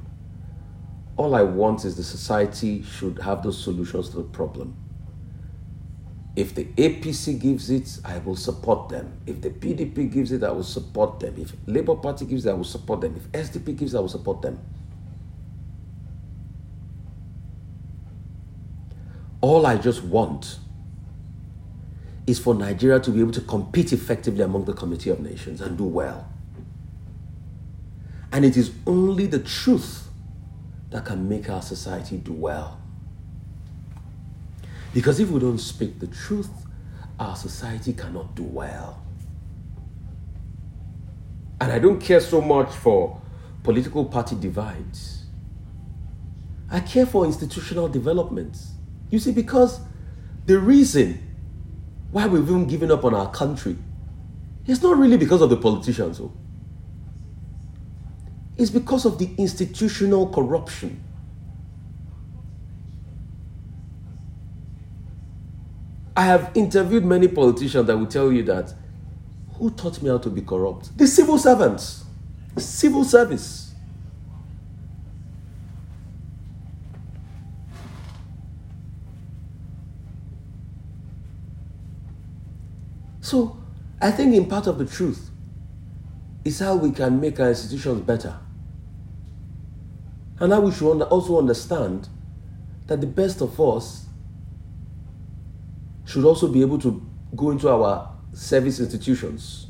All 1.17 1.33
I 1.37 1.43
want 1.43 1.85
is 1.85 1.97
the 1.97 2.03
society 2.03 2.83
should 2.83 3.21
have 3.21 3.45
those 3.45 3.63
solutions 3.63 4.09
to 4.09 4.17
the 4.17 4.25
problem. 4.25 4.77
If 6.35 6.57
the 6.57 6.65
APC 6.65 7.41
gives 7.41 7.71
it, 7.71 8.01
I 8.05 8.19
will 8.19 8.35
support 8.35 8.89
them. 8.89 9.17
If 9.29 9.43
the 9.43 9.51
PDP 9.51 10.13
gives 10.13 10.33
it, 10.33 10.43
I 10.43 10.51
will 10.51 10.65
support 10.65 11.21
them. 11.21 11.37
If 11.39 11.53
Labour 11.67 11.95
Party 11.95 12.25
gives 12.27 12.45
it, 12.47 12.51
I 12.51 12.55
will 12.55 12.65
support 12.65 13.01
them. 13.01 13.15
If 13.15 13.53
SDP 13.53 13.77
gives 13.77 13.95
it, 13.95 13.99
I 13.99 14.01
will 14.01 14.09
support 14.09 14.43
them. 14.43 14.59
All 19.41 19.67
I 19.67 19.77
just 19.77 20.03
want 20.03 20.59
is 22.27 22.39
for 22.39 22.55
Nigeria 22.55 23.01
to 23.01 23.11
be 23.11 23.21
able 23.21 23.33
to 23.33 23.41
compete 23.43 23.93
effectively 23.93 24.43
among 24.43 24.65
the 24.65 24.73
Committee 24.73 25.11
of 25.11 25.21
Nations 25.21 25.61
and 25.61 25.77
do 25.77 25.85
well. 25.85 26.29
And 28.33 28.45
it 28.45 28.57
is 28.57 28.73
only 28.87 29.27
the 29.27 29.39
truth 29.39 30.09
that 30.91 31.05
can 31.05 31.29
make 31.29 31.51
our 31.51 31.63
society 31.63 32.17
do 32.17 32.33
well. 32.33 32.81
Because 34.93 35.21
if 35.21 35.29
we 35.31 35.41
don't 35.41 35.59
speak 35.59 35.99
the 35.99 36.07
truth, 36.07 36.51
our 37.19 37.37
society 37.37 37.93
cannot 37.93 38.35
do 38.35 38.45
well. 38.45 39.03
And 41.61 41.71
I 41.73 41.79
don't 41.79 42.01
care 42.01 42.21
so 42.21 42.41
much 42.41 42.71
for 42.75 43.21
political 43.63 44.05
party 44.05 44.37
divides. 44.37 45.25
I 46.71 46.81
care 46.81 47.07
for 47.07 47.25
institutional 47.25 47.89
developments. 47.89 48.73
You 49.11 49.19
see, 49.19 49.33
because 49.33 49.81
the 50.47 50.59
reason 50.59 51.34
why 52.15 52.27
we've 52.27 52.49
even 52.49 52.67
given 52.67 52.91
up 52.91 53.05
on 53.05 53.13
our 53.15 53.31
country 53.31 53.77
it's 54.67 54.83
not 54.83 54.97
really 54.97 55.17
because 55.17 55.43
of 55.43 55.51
the 55.51 55.57
politicians, 55.57 56.19
though. 56.19 56.33
It's 58.57 58.71
because 58.71 59.05
of 59.05 59.19
the 59.19 59.31
institutional 59.37 60.29
corruption. 60.29 61.03
I 66.17 66.25
have 66.25 66.53
interviewed 66.55 67.05
many 67.05 67.27
politicians 67.29 67.89
that 67.89 67.97
will 67.97 68.07
tell 68.07 68.31
you 68.33 68.45
that 68.45 68.73
who 69.55 69.71
taught 69.71 70.01
me 70.01 70.09
how 70.09 70.19
to 70.19 70.31
be 70.31 70.43
corrupt? 70.43 70.97
The 70.97 71.07
civil 71.07 71.39
servants, 71.39 72.05
civil 72.57 73.05
service. 73.05 73.64
So, 83.25 83.57
I 84.03 84.11
think 84.11 84.35
in 84.35 84.45
part 84.45 84.67
of 84.67 84.77
the 84.77 84.85
truth 84.85 85.31
is 86.45 86.59
how 86.59 86.77
we 86.77 86.91
can 86.91 87.19
make 87.19 87.41
our 87.41 87.49
institutions 87.49 88.03
better. 88.03 88.39
And 90.41 90.53
how 90.53 90.61
we 90.61 90.71
should 90.71 91.01
also 91.01 91.39
understand 91.39 92.11
that 92.87 93.01
the 93.01 93.07
best 93.07 93.41
of 93.41 93.59
us 93.59 94.05
should 96.05 96.27
also 96.27 96.49
be 96.49 96.61
able 96.61 96.79
to 96.81 97.01
go 97.35 97.51
into 97.51 97.71
our 97.71 98.15
service 98.35 98.79
institutions. 98.79 99.69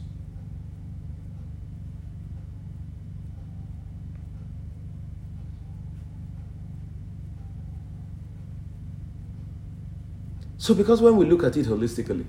So, 10.57 10.75
because 10.75 11.01
when 11.01 11.17
we 11.17 11.25
look 11.25 11.45
at 11.45 11.57
it 11.57 11.67
holistically, 11.67 12.27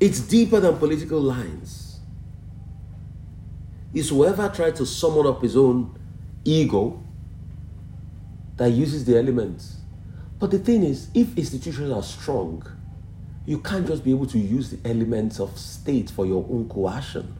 it's 0.00 0.20
deeper 0.20 0.58
than 0.58 0.78
political 0.78 1.20
lines. 1.20 2.00
It's 3.92 4.08
whoever 4.08 4.48
tried 4.48 4.76
to 4.76 4.86
summon 4.86 5.26
up 5.26 5.42
his 5.42 5.56
own 5.56 5.98
ego 6.44 7.02
that 8.56 8.70
uses 8.70 9.04
the 9.04 9.18
elements. 9.18 9.76
But 10.38 10.50
the 10.50 10.58
thing 10.58 10.82
is, 10.84 11.08
if 11.14 11.36
institutions 11.36 11.92
are 11.92 12.02
strong, 12.02 12.66
you 13.44 13.58
can't 13.58 13.86
just 13.86 14.02
be 14.04 14.10
able 14.10 14.26
to 14.26 14.38
use 14.38 14.70
the 14.70 14.88
elements 14.88 15.38
of 15.38 15.58
state 15.58 16.08
for 16.08 16.24
your 16.24 16.46
own 16.48 16.68
coercion. 16.68 17.36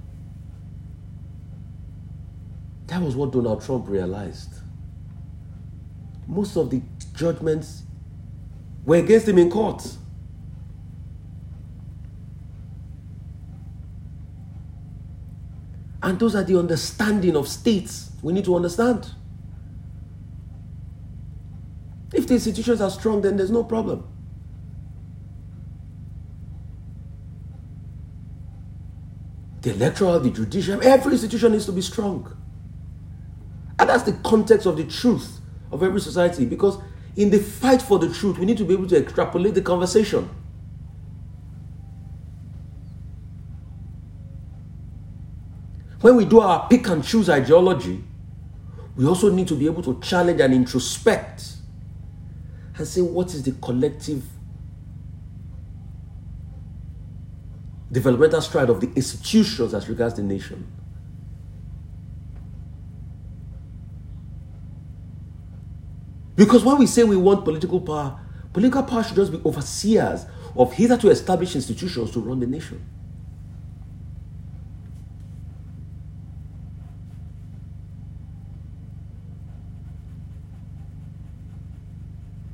That 2.89 3.01
was 3.01 3.15
what 3.15 3.33
Donald 3.33 3.63
Trump 3.63 3.89
realized. 3.89 4.53
Most 6.27 6.57
of 6.57 6.71
the 6.71 6.83
judgments 7.15 7.85
were 8.85 8.97
against 8.97 9.29
him 9.29 9.39
in 9.39 9.51
court. 9.51 9.87
And 16.03 16.19
those 16.19 16.35
are 16.35 16.45
the 16.45 16.59
understanding 16.59 17.37
of 17.37 17.49
states 17.49 18.11
we 18.23 18.33
need 18.33 18.45
to 18.47 18.57
understand. 18.57 19.11
If 22.13 22.27
the 22.27 22.35
institutions 22.35 22.81
are 22.81 22.91
strong, 22.91 23.23
then 23.23 23.37
there's 23.37 23.51
no 23.51 23.65
problem. 23.65 24.11
the 29.63 29.73
electoral, 29.73 30.21
the 30.21 30.31
judicial, 30.31 30.83
every 30.83 31.13
institution 31.13 31.53
needs 31.53 31.67
to 31.67 31.73
be 31.73 31.83
strong. 31.83 32.37
And 33.79 33.89
that's 33.89 34.05
the 34.05 34.13
context 34.25 34.67
of 34.67 34.77
the 34.77 34.85
truth 34.85 35.41
of 35.71 35.83
every 35.83 36.01
society 36.01 36.45
because 36.45 36.79
in 37.17 37.31
the 37.31 37.39
fight 37.39 37.83
for 37.83 37.99
the 37.99 38.13
truth, 38.13 38.39
we 38.39 38.47
need 38.47 38.59
to 38.59 38.65
be 38.65 38.75
able 38.75 38.89
to 38.89 38.97
extrapolate 38.97 39.55
the 39.55 39.63
conversation. 39.63 40.29
When 46.01 46.17
we 46.17 46.25
do 46.25 46.41
our 46.41 46.67
pick 46.69 46.89
and 46.89 47.05
choose 47.05 47.29
ideology, 47.29 48.03
we 48.97 49.07
also 49.07 49.31
need 49.31 49.49
to 49.49 49.55
be 49.55 49.67
able 49.67 49.83
to 49.83 50.01
challenge 50.01 50.41
and 50.41 50.55
introspect 50.55 51.57
and 52.77 52.87
say 52.87 53.03
what 53.03 53.35
is 53.35 53.43
the 53.43 53.53
collective 53.53 54.25
developmental 57.93 58.41
stride 58.41 58.71
of 58.71 58.81
the 58.81 58.91
institutions 58.95 59.75
as 59.75 59.89
regards 59.89 60.15
the 60.15 60.23
nation. 60.23 60.67
Because 66.35 66.65
when 66.65 66.79
we 66.79 66.87
say 66.87 67.05
we 67.05 67.17
want 67.17 67.45
political 67.45 67.81
power, 67.81 68.19
political 68.55 68.83
power 68.85 69.03
should 69.03 69.17
just 69.17 69.33
be 69.33 69.41
overseers 69.45 70.25
of 70.57 70.73
hitherto 70.73 71.11
established 71.11 71.55
institutions 71.55 72.11
to 72.13 72.21
run 72.21 72.41
the 72.41 72.47
nation. 72.47 72.83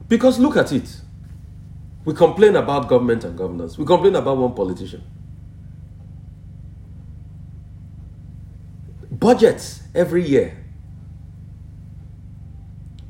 Because 0.08 0.38
look 0.38 0.56
at 0.56 0.72
it. 0.72 1.00
We 2.04 2.14
complain 2.14 2.54
about 2.56 2.88
government 2.88 3.24
and 3.24 3.36
governance. 3.36 3.76
We 3.76 3.84
complain 3.84 4.14
about 4.14 4.36
one 4.36 4.54
politician. 4.54 5.02
budgets 9.18 9.82
every 9.94 10.24
year. 10.24 10.64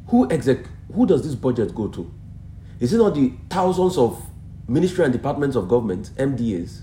Who 0.09 0.31
exec 0.31 0.59
who 0.95 1.07
does 1.07 1.23
this 1.25 1.35
budget 1.35 1.75
go 1.75 1.89
to? 1.89 2.13
Is 2.79 2.93
it 2.93 2.99
not 2.99 3.15
the 3.15 3.33
thousands 3.51 3.99
of 3.99 4.23
ministry 4.69 5.05
and 5.05 5.13
departments 5.13 5.57
of 5.57 5.69
government, 5.69 6.11
MDAs? 6.17 6.83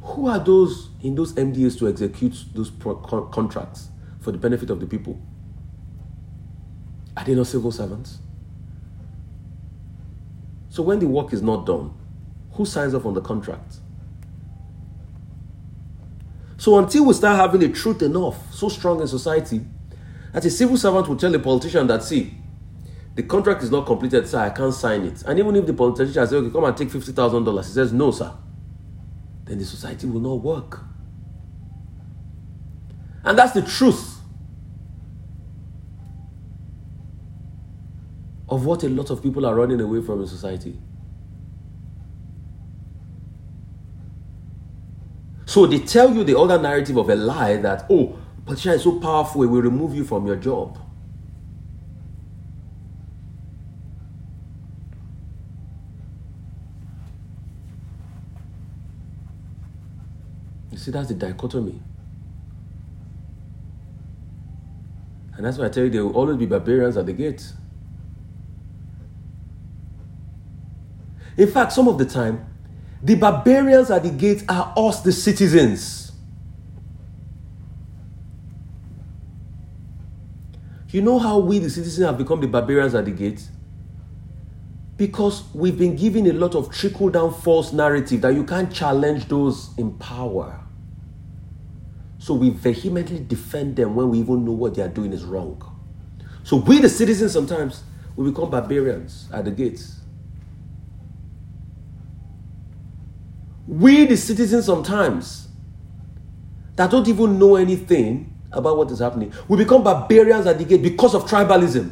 Who 0.00 0.28
are 0.28 0.38
those 0.38 0.88
in 1.02 1.14
those 1.14 1.34
MDAs 1.34 1.78
to 1.78 1.88
execute 1.88 2.46
those 2.54 2.70
pro- 2.70 2.96
contracts 3.26 3.90
for 4.26 4.32
the 4.32 4.38
benefit 4.38 4.70
of 4.70 4.80
the 4.80 4.86
people? 4.88 5.16
Are 7.16 7.22
they 7.22 7.36
not 7.36 7.46
civil 7.46 7.70
servants? 7.70 8.18
So 10.68 10.82
when 10.82 10.98
the 10.98 11.06
work 11.06 11.32
is 11.32 11.42
not 11.42 11.64
done, 11.64 11.94
who 12.54 12.66
signs 12.66 12.92
off 12.92 13.06
on 13.06 13.14
the 13.14 13.20
contract? 13.20 13.76
So 16.56 16.76
until 16.76 17.04
we 17.04 17.14
start 17.14 17.36
having 17.36 17.62
a 17.62 17.72
truth 17.72 18.02
enough, 18.02 18.52
so 18.52 18.68
strong 18.68 19.00
in 19.00 19.06
society, 19.06 19.60
that 20.32 20.44
a 20.44 20.50
civil 20.50 20.76
servant 20.76 21.06
will 21.06 21.16
tell 21.16 21.32
a 21.32 21.38
politician 21.38 21.86
that, 21.86 22.02
see, 22.02 22.34
the 23.14 23.22
contract 23.22 23.62
is 23.62 23.70
not 23.70 23.86
completed, 23.86 24.26
sir, 24.26 24.40
I 24.40 24.50
can't 24.50 24.74
sign 24.74 25.02
it. 25.02 25.22
And 25.22 25.38
even 25.38 25.54
if 25.54 25.66
the 25.66 25.72
politician 25.72 26.14
says, 26.14 26.32
okay, 26.32 26.50
come 26.50 26.64
and 26.64 26.76
take 26.76 26.88
$50,000, 26.88 27.64
he 27.64 27.72
says, 27.72 27.92
no, 27.92 28.10
sir, 28.10 28.32
then 29.44 29.58
the 29.58 29.64
society 29.64 30.08
will 30.08 30.18
not 30.18 30.42
work. 30.42 30.80
And 33.22 33.38
that's 33.38 33.52
the 33.52 33.62
truth 33.62 34.15
of 38.48 38.64
what 38.64 38.84
a 38.84 38.88
lot 38.88 39.10
of 39.10 39.22
people 39.22 39.44
are 39.44 39.54
running 39.54 39.80
away 39.80 40.00
from 40.00 40.20
in 40.20 40.26
society. 40.26 40.78
So 45.46 45.66
they 45.66 45.78
tell 45.78 46.14
you 46.14 46.22
the 46.22 46.38
other 46.38 46.58
narrative 46.60 46.96
of 46.96 47.08
a 47.08 47.14
lie 47.14 47.56
that, 47.56 47.86
oh, 47.88 48.18
politician 48.44 48.72
is 48.72 48.82
so 48.82 49.00
powerful, 49.00 49.42
it 49.42 49.46
will 49.46 49.62
remove 49.62 49.94
you 49.94 50.04
from 50.04 50.26
your 50.26 50.36
job. 50.36 50.78
You 60.70 60.78
see, 60.78 60.90
that's 60.90 61.08
the 61.08 61.14
dichotomy. 61.14 61.80
And 65.36 65.44
that's 65.44 65.58
why 65.58 65.66
I 65.66 65.68
tell 65.68 65.84
you, 65.84 65.90
there 65.90 66.04
will 66.04 66.14
always 66.14 66.36
be 66.36 66.46
barbarians 66.46 66.96
at 66.96 67.06
the 67.06 67.12
gate. 67.12 67.50
In 71.36 71.50
fact, 71.50 71.72
some 71.72 71.88
of 71.88 71.98
the 71.98 72.06
time, 72.06 72.46
the 73.02 73.14
barbarians 73.14 73.90
at 73.90 74.02
the 74.02 74.10
gate 74.10 74.44
are 74.48 74.72
us, 74.76 75.00
the 75.02 75.12
citizens. 75.12 76.12
You 80.88 81.02
know 81.02 81.18
how 81.18 81.38
we, 81.38 81.58
the 81.58 81.68
citizens, 81.68 82.06
have 82.06 82.16
become 82.16 82.40
the 82.40 82.46
barbarians 82.46 82.94
at 82.94 83.04
the 83.04 83.10
gate? 83.10 83.46
Because 84.96 85.44
we've 85.52 85.76
been 85.76 85.94
given 85.94 86.26
a 86.26 86.32
lot 86.32 86.54
of 86.54 86.72
trickle 86.72 87.10
down 87.10 87.34
false 87.34 87.72
narrative 87.72 88.22
that 88.22 88.32
you 88.32 88.44
can't 88.44 88.72
challenge 88.72 89.28
those 89.28 89.76
in 89.76 89.92
power. 89.98 90.58
So 92.18 92.32
we 92.32 92.48
vehemently 92.48 93.18
defend 93.18 93.76
them 93.76 93.94
when 93.94 94.08
we 94.08 94.20
even 94.20 94.44
know 94.46 94.52
what 94.52 94.74
they 94.74 94.82
are 94.82 94.88
doing 94.88 95.12
is 95.12 95.22
wrong. 95.22 95.62
So 96.44 96.56
we, 96.56 96.80
the 96.80 96.88
citizens, 96.88 97.32
sometimes 97.32 97.82
we 98.16 98.30
become 98.30 98.50
barbarians 98.50 99.28
at 99.32 99.44
the 99.44 99.50
gates. 99.50 99.95
We, 103.76 104.06
the 104.06 104.16
citizens, 104.16 104.64
sometimes 104.64 105.48
that 106.76 106.90
don't 106.90 107.06
even 107.08 107.38
know 107.38 107.56
anything 107.56 108.34
about 108.50 108.78
what 108.78 108.90
is 108.90 109.00
happening, 109.00 109.34
we 109.48 109.58
become 109.58 109.84
barbarians 109.84 110.46
at 110.46 110.56
the 110.56 110.64
gate 110.64 110.82
because 110.82 111.14
of 111.14 111.24
tribalism. 111.24 111.90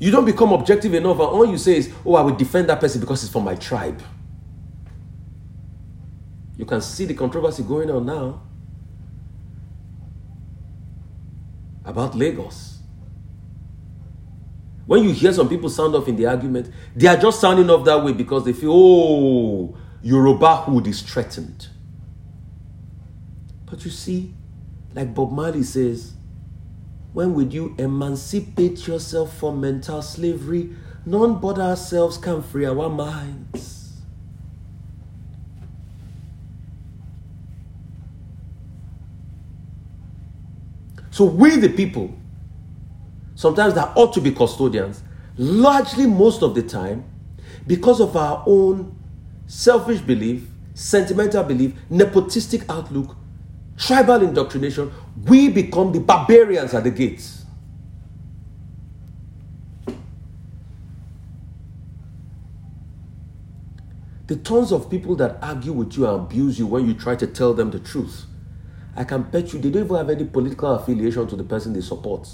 You 0.00 0.10
don't 0.10 0.24
become 0.24 0.52
objective 0.52 0.92
enough, 0.94 1.20
and 1.20 1.28
all 1.28 1.46
you 1.46 1.56
say 1.56 1.76
is, 1.76 1.92
Oh, 2.04 2.16
I 2.16 2.22
will 2.22 2.34
defend 2.34 2.68
that 2.68 2.80
person 2.80 3.00
because 3.00 3.22
it's 3.22 3.32
from 3.32 3.44
my 3.44 3.54
tribe. 3.54 4.02
You 6.56 6.64
can 6.64 6.80
see 6.80 7.04
the 7.04 7.14
controversy 7.14 7.62
going 7.62 7.92
on 7.92 8.06
now 8.06 8.42
about 11.84 12.16
Lagos. 12.16 12.77
When 14.88 15.04
you 15.04 15.12
hear 15.12 15.34
some 15.34 15.50
people 15.50 15.68
sound 15.68 15.94
off 15.94 16.08
in 16.08 16.16
the 16.16 16.24
argument, 16.24 16.72
they 16.96 17.08
are 17.08 17.16
just 17.18 17.42
sounding 17.42 17.68
off 17.68 17.84
that 17.84 18.02
way 18.02 18.14
because 18.14 18.46
they 18.46 18.54
feel, 18.54 18.72
oh, 18.72 19.76
Yorubahood 20.02 20.86
is 20.86 21.02
threatened. 21.02 21.68
But 23.66 23.84
you 23.84 23.90
see, 23.90 24.32
like 24.94 25.14
Bob 25.14 25.30
Marley 25.30 25.62
says, 25.62 26.14
when 27.12 27.34
would 27.34 27.52
you 27.52 27.74
emancipate 27.76 28.86
yourself 28.86 29.36
from 29.36 29.60
mental 29.60 30.00
slavery? 30.00 30.74
None 31.04 31.38
but 31.38 31.58
ourselves 31.58 32.16
can 32.16 32.42
free 32.42 32.64
our 32.64 32.88
minds. 32.88 33.92
So 41.10 41.26
we 41.26 41.56
the 41.56 41.68
people, 41.68 42.14
sometimes 43.38 43.72
that 43.74 43.96
ought 43.96 44.12
to 44.12 44.20
be 44.20 44.32
custodians, 44.32 45.00
largely 45.36 46.08
most 46.08 46.42
of 46.42 46.56
the 46.56 46.62
time, 46.62 47.04
because 47.68 48.00
of 48.00 48.16
our 48.16 48.42
own 48.48 48.98
selfish 49.46 50.00
belief, 50.00 50.48
sentimental 50.74 51.44
belief, 51.44 51.72
nepotistic 51.88 52.68
outlook, 52.68 53.14
tribal 53.76 54.22
indoctrination, 54.22 54.90
we 55.26 55.48
become 55.48 55.92
the 55.92 56.00
barbarians 56.00 56.74
at 56.74 56.82
the 56.82 56.90
gates. 56.90 57.44
The 64.26 64.34
tons 64.34 64.72
of 64.72 64.90
people 64.90 65.14
that 65.14 65.38
argue 65.40 65.72
with 65.72 65.96
you 65.96 66.08
and 66.08 66.22
abuse 66.22 66.58
you 66.58 66.66
when 66.66 66.88
you 66.88 66.94
try 66.94 67.14
to 67.14 67.26
tell 67.28 67.54
them 67.54 67.70
the 67.70 67.78
truth, 67.78 68.26
I 68.96 69.04
can 69.04 69.22
bet 69.22 69.52
you 69.52 69.60
they 69.60 69.70
don't 69.70 69.84
even 69.84 69.96
have 69.96 70.10
any 70.10 70.24
political 70.24 70.74
affiliation 70.74 71.28
to 71.28 71.36
the 71.36 71.44
person 71.44 71.72
they 71.72 71.82
support. 71.82 72.28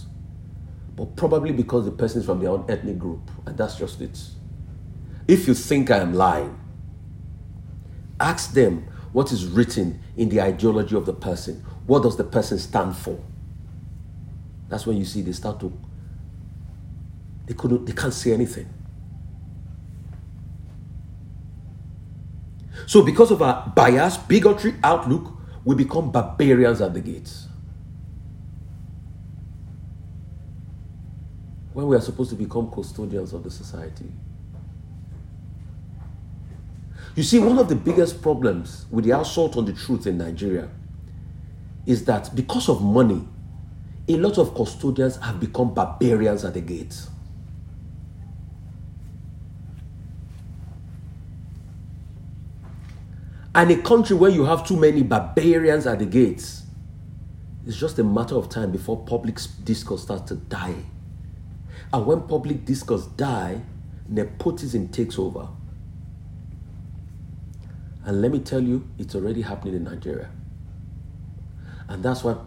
But 0.97 1.17
probably 1.17 1.53
because 1.53 1.85
the 1.85 1.91
person 1.91 2.21
is 2.21 2.27
from 2.27 2.41
their 2.41 2.51
own 2.51 2.67
ethnic 2.69 2.99
group, 2.99 3.31
and 3.47 3.57
that's 3.57 3.77
just 3.77 4.01
it. 4.01 4.19
If 5.27 5.49
you 5.49 5.55
think 5.55 5.91
I 5.91 5.99
am 5.99 6.15
lying, 6.15 6.59
ask 8.21 8.53
them 8.53 8.87
what 9.13 9.33
is 9.33 9.47
written 9.47 10.01
in 10.17 10.29
the 10.29 10.41
ideology 10.41 10.97
of 10.97 11.07
the 11.07 11.13
person. 11.13 11.65
What 11.87 12.03
does 12.03 12.17
the 12.17 12.25
person 12.25 12.59
stand 12.59 12.97
for? 12.97 13.19
That's 14.69 14.87
when 14.87 14.97
you 14.97 15.05
see 15.05 15.23
they 15.23 15.33
start 15.33 15.61
to 15.61 15.73
they 17.47 17.55
couldn't 17.55 17.85
they 17.87 17.93
can't 17.93 18.13
say 18.13 18.33
anything. 18.33 18.69
So 22.87 23.03
because 23.03 23.31
of 23.31 23.41
our 23.41 23.73
bias, 23.75 24.17
bigotry, 24.19 24.75
outlook, 24.83 25.33
we 25.65 25.75
become 25.75 26.11
barbarians 26.11 26.81
at 26.81 26.93
the 26.93 27.01
gates. 27.01 27.49
When 31.75 31.89
we 31.89 31.97
are 31.97 32.01
supposed 32.01 32.31
to 32.31 32.37
become 32.37 32.71
custodians 32.71 33.33
of 33.33 33.43
the 33.43 33.51
society. 33.51 34.11
You 37.17 37.23
see, 37.25 37.41
one 37.41 37.59
of 37.59 37.69
the 37.69 37.75
biggest 37.75 38.23
problems 38.23 38.87
with 38.91 39.05
the 39.05 39.19
assault 39.19 39.57
on 39.57 39.65
the 39.67 39.73
truth 39.73 40.07
in 40.07 40.17
Nigeria 40.19 40.69
is 41.85 42.05
that 42.07 42.35
because 42.35 42.69
of 42.69 42.81
money, 42.81 43.27
a 44.09 44.17
lot 44.17 44.39
of 44.39 44.55
custodians 44.55 45.17
have 45.17 45.41
become 45.41 45.75
barbarians 45.75 46.45
at 46.45 46.55
the 46.55 46.61
gates. 46.61 47.09
And 53.53 53.71
a 53.71 53.83
country 53.83 54.17
where 54.17 54.31
you 54.31 54.45
have 54.45 54.67
too 54.67 54.77
many 54.77 55.03
barbarians 55.03 55.87
at 55.87 55.99
the 55.99 56.07
gates, 56.07 56.63
it's 57.67 57.77
just 57.77 57.99
a 57.99 58.05
matter 58.05 58.37
of 58.37 58.49
time 58.49 58.71
before 58.71 59.05
public 59.05 59.39
discourse 59.65 60.03
starts 60.03 60.29
to 60.29 60.37
die. 60.37 60.75
And 61.95 62.07
when 62.07 62.23
public 62.23 62.65
discourse 62.65 63.07
die, 63.07 63.61
nepotism 64.09 64.89
takes 64.89 65.17
over. 65.17 65.47
And 68.05 68.21
let 68.21 68.33
me 68.33 68.41
tell 68.41 68.61
you, 68.61 68.89
it's 68.99 69.15
already 69.15 69.43
happening 69.43 69.77
in 69.77 69.85
Nigeria. 69.85 70.29
And 71.87 72.03
that's 72.03 72.25
what 72.25 72.41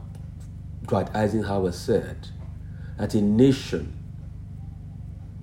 Dwight 0.86 1.16
Eisenhower 1.16 1.72
said 1.72 2.28
that 2.98 3.14
a 3.14 3.22
nation 3.22 3.98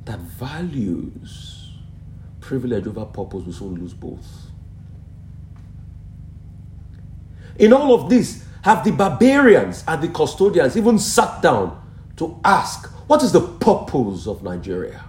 that 0.04 0.18
values 0.18 1.72
privilege 2.40 2.86
over 2.86 3.06
purpose 3.06 3.46
will 3.46 3.54
soon 3.54 3.76
lose 3.76 3.94
both. 3.94 4.50
In 7.58 7.72
all 7.72 7.94
of 7.94 8.10
this, 8.10 8.44
have 8.64 8.84
the 8.84 8.90
barbarians 8.90 9.82
and 9.88 10.02
the 10.02 10.08
custodians 10.08 10.76
even 10.76 10.98
sat 10.98 11.40
down 11.40 11.80
to 12.16 12.38
ask, 12.44 12.88
what 13.08 13.22
is 13.22 13.32
the 13.32 13.40
purpose 13.40 14.26
of 14.26 14.42
Nigeria? 14.42 15.04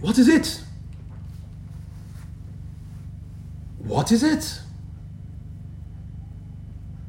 What 0.00 0.18
is 0.18 0.28
it? 0.28 0.62
What 3.78 4.10
is 4.10 4.22
it? 4.22 4.60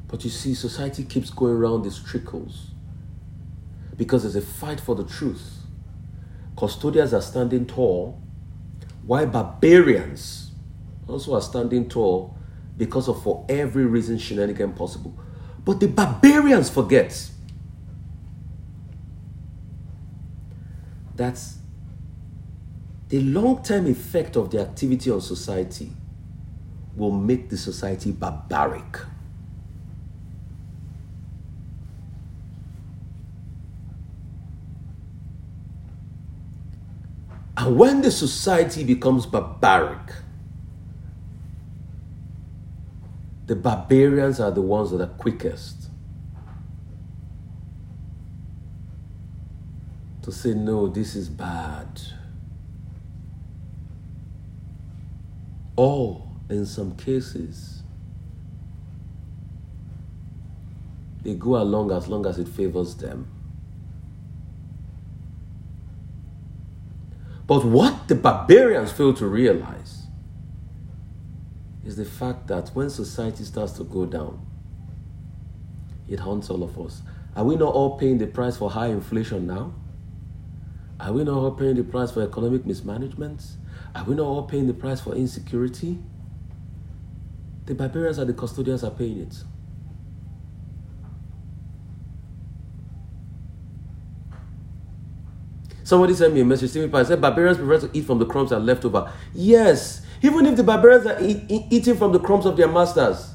But 0.06 0.22
you 0.24 0.30
see, 0.30 0.54
society 0.54 1.02
keeps 1.02 1.30
going 1.30 1.54
around 1.54 1.82
these 1.82 1.98
trickles 1.98 2.68
because 3.96 4.22
there's 4.22 4.36
a 4.36 4.40
fight 4.40 4.80
for 4.80 4.94
the 4.94 5.04
truth. 5.04 5.58
Custodians 6.56 7.12
are 7.12 7.20
standing 7.20 7.66
tall, 7.66 8.22
while 9.06 9.26
barbarians 9.26 10.52
also 11.06 11.34
are 11.34 11.42
standing 11.42 11.88
tall 11.88 12.36
because 12.76 13.08
of 13.08 13.22
for 13.22 13.44
every 13.48 13.84
reason 13.84 14.18
shenanigan 14.18 14.72
possible. 14.72 15.16
But 15.64 15.80
the 15.80 15.88
barbarians 15.88 16.70
forget 16.70 17.30
that 21.16 21.40
the 23.08 23.20
long 23.20 23.62
term 23.62 23.86
effect 23.86 24.36
of 24.36 24.50
the 24.50 24.60
activity 24.60 25.10
on 25.10 25.20
society 25.20 25.92
will 26.96 27.12
make 27.12 27.50
the 27.50 27.56
society 27.56 28.12
barbaric. 28.12 28.98
And 37.64 37.78
when 37.78 38.02
the 38.02 38.10
society 38.10 38.84
becomes 38.84 39.24
barbaric, 39.24 40.12
the 43.46 43.56
barbarians 43.56 44.38
are 44.38 44.50
the 44.50 44.60
ones 44.60 44.90
that 44.90 45.00
are 45.00 45.06
quickest 45.06 45.88
to 50.20 50.30
say, 50.30 50.52
no, 50.52 50.88
this 50.88 51.16
is 51.16 51.30
bad. 51.30 52.02
Or, 55.74 56.28
in 56.50 56.66
some 56.66 56.94
cases, 56.96 57.82
they 61.22 61.34
go 61.34 61.56
along 61.56 61.92
as 61.92 62.08
long 62.08 62.26
as 62.26 62.38
it 62.38 62.46
favors 62.46 62.94
them. 62.96 63.26
But 67.46 67.64
what 67.64 68.08
the 68.08 68.14
barbarians 68.14 68.92
fail 68.92 69.12
to 69.14 69.26
realize 69.26 70.06
is 71.84 71.96
the 71.96 72.04
fact 72.04 72.46
that 72.46 72.70
when 72.70 72.88
society 72.88 73.44
starts 73.44 73.72
to 73.72 73.84
go 73.84 74.06
down, 74.06 74.44
it 76.08 76.20
haunts 76.20 76.48
all 76.48 76.62
of 76.62 76.78
us. 76.80 77.02
Are 77.36 77.44
we 77.44 77.56
not 77.56 77.74
all 77.74 77.98
paying 77.98 78.18
the 78.18 78.26
price 78.26 78.56
for 78.56 78.70
high 78.70 78.86
inflation 78.86 79.46
now? 79.46 79.74
Are 81.00 81.12
we 81.12 81.24
not 81.24 81.36
all 81.36 81.50
paying 81.50 81.76
the 81.76 81.84
price 81.84 82.12
for 82.12 82.22
economic 82.22 82.64
mismanagement? 82.64 83.42
Are 83.94 84.04
we 84.04 84.14
not 84.14 84.24
all 84.24 84.44
paying 84.44 84.66
the 84.66 84.74
price 84.74 85.00
for 85.00 85.14
insecurity? 85.14 85.98
The 87.66 87.74
barbarians 87.74 88.18
and 88.18 88.28
the 88.28 88.34
custodians 88.34 88.84
are 88.84 88.90
paying 88.90 89.20
it. 89.20 89.42
Somebody 95.84 96.14
sent 96.14 96.32
me 96.32 96.40
a 96.40 96.44
message, 96.46 96.70
Stephen 96.70 96.92
I 96.94 97.02
said, 97.02 97.20
Barbarians 97.20 97.58
prefer 97.58 97.86
to 97.86 97.96
eat 97.96 98.06
from 98.06 98.18
the 98.18 98.24
crumbs 98.24 98.50
that 98.50 98.56
are 98.56 98.60
left 98.60 98.86
over. 98.86 99.12
Yes, 99.34 100.00
even 100.22 100.46
if 100.46 100.56
the 100.56 100.64
barbarians 100.64 101.06
are 101.06 101.18
eat, 101.20 101.42
eat, 101.46 101.66
eating 101.68 101.96
from 101.96 102.10
the 102.12 102.18
crumbs 102.18 102.46
of 102.46 102.56
their 102.56 102.68
masters, 102.68 103.34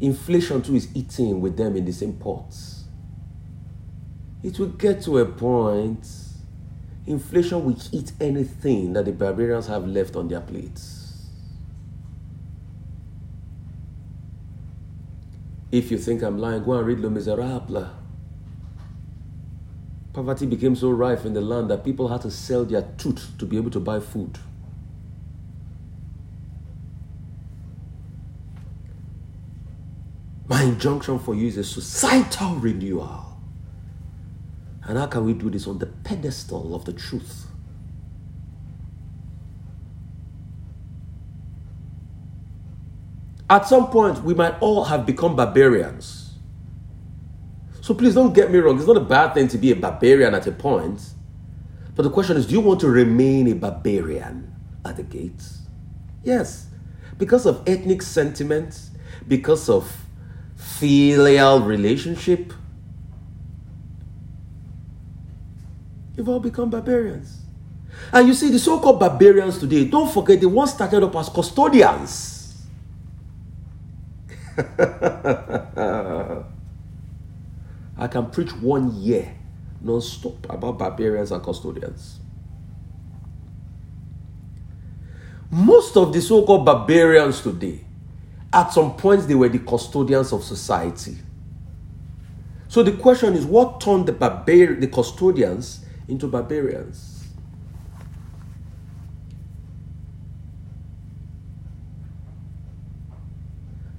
inflation 0.00 0.60
too 0.60 0.74
is 0.74 0.88
eating 0.92 1.40
with 1.40 1.56
them 1.56 1.76
in 1.76 1.84
the 1.84 1.92
same 1.92 2.14
pots. 2.14 2.84
It 4.42 4.58
will 4.58 4.70
get 4.70 5.02
to 5.02 5.18
a 5.18 5.24
point, 5.24 6.04
inflation 7.06 7.64
will 7.64 7.76
eat 7.92 8.10
anything 8.20 8.94
that 8.94 9.04
the 9.04 9.12
barbarians 9.12 9.68
have 9.68 9.86
left 9.86 10.16
on 10.16 10.26
their 10.26 10.40
plates. 10.40 11.28
If 15.70 15.92
you 15.92 15.98
think 15.98 16.22
I'm 16.22 16.38
lying, 16.38 16.64
go 16.64 16.72
and 16.72 16.86
read 16.86 16.98
Le 16.98 17.08
Miserable. 17.08 18.01
Poverty 20.12 20.44
became 20.44 20.76
so 20.76 20.90
rife 20.90 21.24
in 21.24 21.32
the 21.32 21.40
land 21.40 21.70
that 21.70 21.84
people 21.84 22.08
had 22.08 22.20
to 22.22 22.30
sell 22.30 22.64
their 22.64 22.82
tooth 22.98 23.30
to 23.38 23.46
be 23.46 23.56
able 23.56 23.70
to 23.70 23.80
buy 23.80 23.98
food. 23.98 24.38
My 30.46 30.64
injunction 30.64 31.18
for 31.18 31.34
you 31.34 31.46
is 31.46 31.56
a 31.56 31.64
societal 31.64 32.56
renewal. 32.56 33.24
And 34.84 34.98
how 34.98 35.06
can 35.06 35.24
we 35.24 35.32
do 35.32 35.48
this 35.48 35.66
on 35.66 35.78
the 35.78 35.86
pedestal 35.86 36.74
of 36.74 36.84
the 36.84 36.92
truth? 36.92 37.46
At 43.48 43.66
some 43.66 43.88
point, 43.88 44.24
we 44.24 44.34
might 44.34 44.60
all 44.60 44.84
have 44.84 45.06
become 45.06 45.36
barbarians. 45.36 46.21
So 47.82 47.94
please 47.94 48.14
don't 48.14 48.32
get 48.32 48.50
me 48.52 48.58
wrong. 48.60 48.78
It's 48.78 48.86
not 48.86 48.96
a 48.96 49.00
bad 49.00 49.34
thing 49.34 49.48
to 49.48 49.58
be 49.58 49.72
a 49.72 49.76
barbarian 49.76 50.34
at 50.34 50.46
a 50.46 50.52
point. 50.52 51.02
But 51.96 52.04
the 52.04 52.10
question 52.10 52.36
is 52.36 52.46
do 52.46 52.52
you 52.54 52.60
want 52.60 52.78
to 52.80 52.88
remain 52.88 53.48
a 53.48 53.54
barbarian 53.54 54.54
at 54.84 54.96
the 54.96 55.02
gates? 55.02 55.62
Yes. 56.22 56.68
Because 57.18 57.44
of 57.44 57.60
ethnic 57.66 58.02
sentiments, 58.02 58.92
because 59.26 59.68
of 59.68 59.92
filial 60.54 61.60
relationship, 61.60 62.52
you've 66.16 66.28
all 66.28 66.38
become 66.40 66.70
barbarians. 66.70 67.38
And 68.12 68.28
you 68.28 68.34
see, 68.34 68.48
the 68.50 68.60
so 68.60 68.78
called 68.78 69.00
barbarians 69.00 69.58
today, 69.58 69.86
don't 69.86 70.10
forget, 70.12 70.40
they 70.40 70.46
once 70.46 70.72
started 70.72 71.02
up 71.02 71.16
as 71.16 71.28
custodians. 71.28 72.38
I 78.02 78.08
can 78.08 78.30
preach 78.30 78.52
one 78.56 79.00
year 79.00 79.32
non 79.80 80.00
stop 80.00 80.50
about 80.50 80.76
barbarians 80.76 81.30
and 81.30 81.40
custodians. 81.40 82.18
Most 85.48 85.96
of 85.96 86.12
the 86.12 86.20
so 86.20 86.44
called 86.44 86.66
barbarians 86.66 87.42
today 87.42 87.84
at 88.52 88.72
some 88.72 88.96
points 88.96 89.26
they 89.26 89.36
were 89.36 89.48
the 89.48 89.60
custodians 89.60 90.32
of 90.32 90.42
society. 90.42 91.16
So 92.66 92.82
the 92.82 92.90
question 92.90 93.34
is 93.34 93.44
what 93.44 93.80
turned 93.80 94.06
the 94.06 94.12
barbar- 94.12 94.80
the 94.80 94.88
custodians 94.88 95.84
into 96.08 96.26
barbarians? 96.26 97.28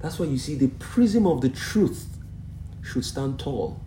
That's 0.00 0.18
why 0.18 0.26
you 0.26 0.36
see 0.36 0.56
the 0.56 0.68
prism 0.68 1.26
of 1.26 1.40
the 1.40 1.48
truth 1.48 2.18
should 2.82 3.06
stand 3.06 3.38
tall. 3.38 3.80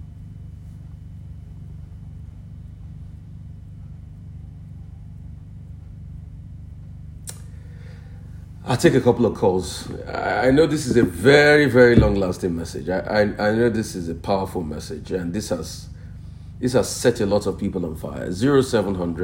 I'll 8.67 8.75
take 8.75 8.95
a 8.95 9.01
couple 9.01 9.25
of 9.25 9.33
calls. 9.33 9.89
I 10.13 10.51
know 10.51 10.67
this 10.67 10.87
is 10.87 10.97
a 10.97 11.03
very, 11.03 11.67
very 11.69 11.95
long 11.95 12.15
lasting 12.15 12.53
message. 12.53 12.89
I, 12.89 12.99
I, 12.99 13.21
I, 13.21 13.51
know 13.53 13.69
this 13.69 13.95
is 13.95 14.09
a 14.09 14.15
powerful 14.15 14.61
message, 14.61 15.09
and 15.13 15.33
this 15.33 15.49
has 15.49 15.87
this 16.59 16.73
has 16.73 16.89
set 16.89 17.21
a 17.21 17.25
lot 17.25 17.47
of 17.47 17.57
people 17.57 17.85
on 17.85 17.95
fire. 17.95 18.29
Zero 18.29 18.61
seven 18.61 18.95
hundred 18.95 19.15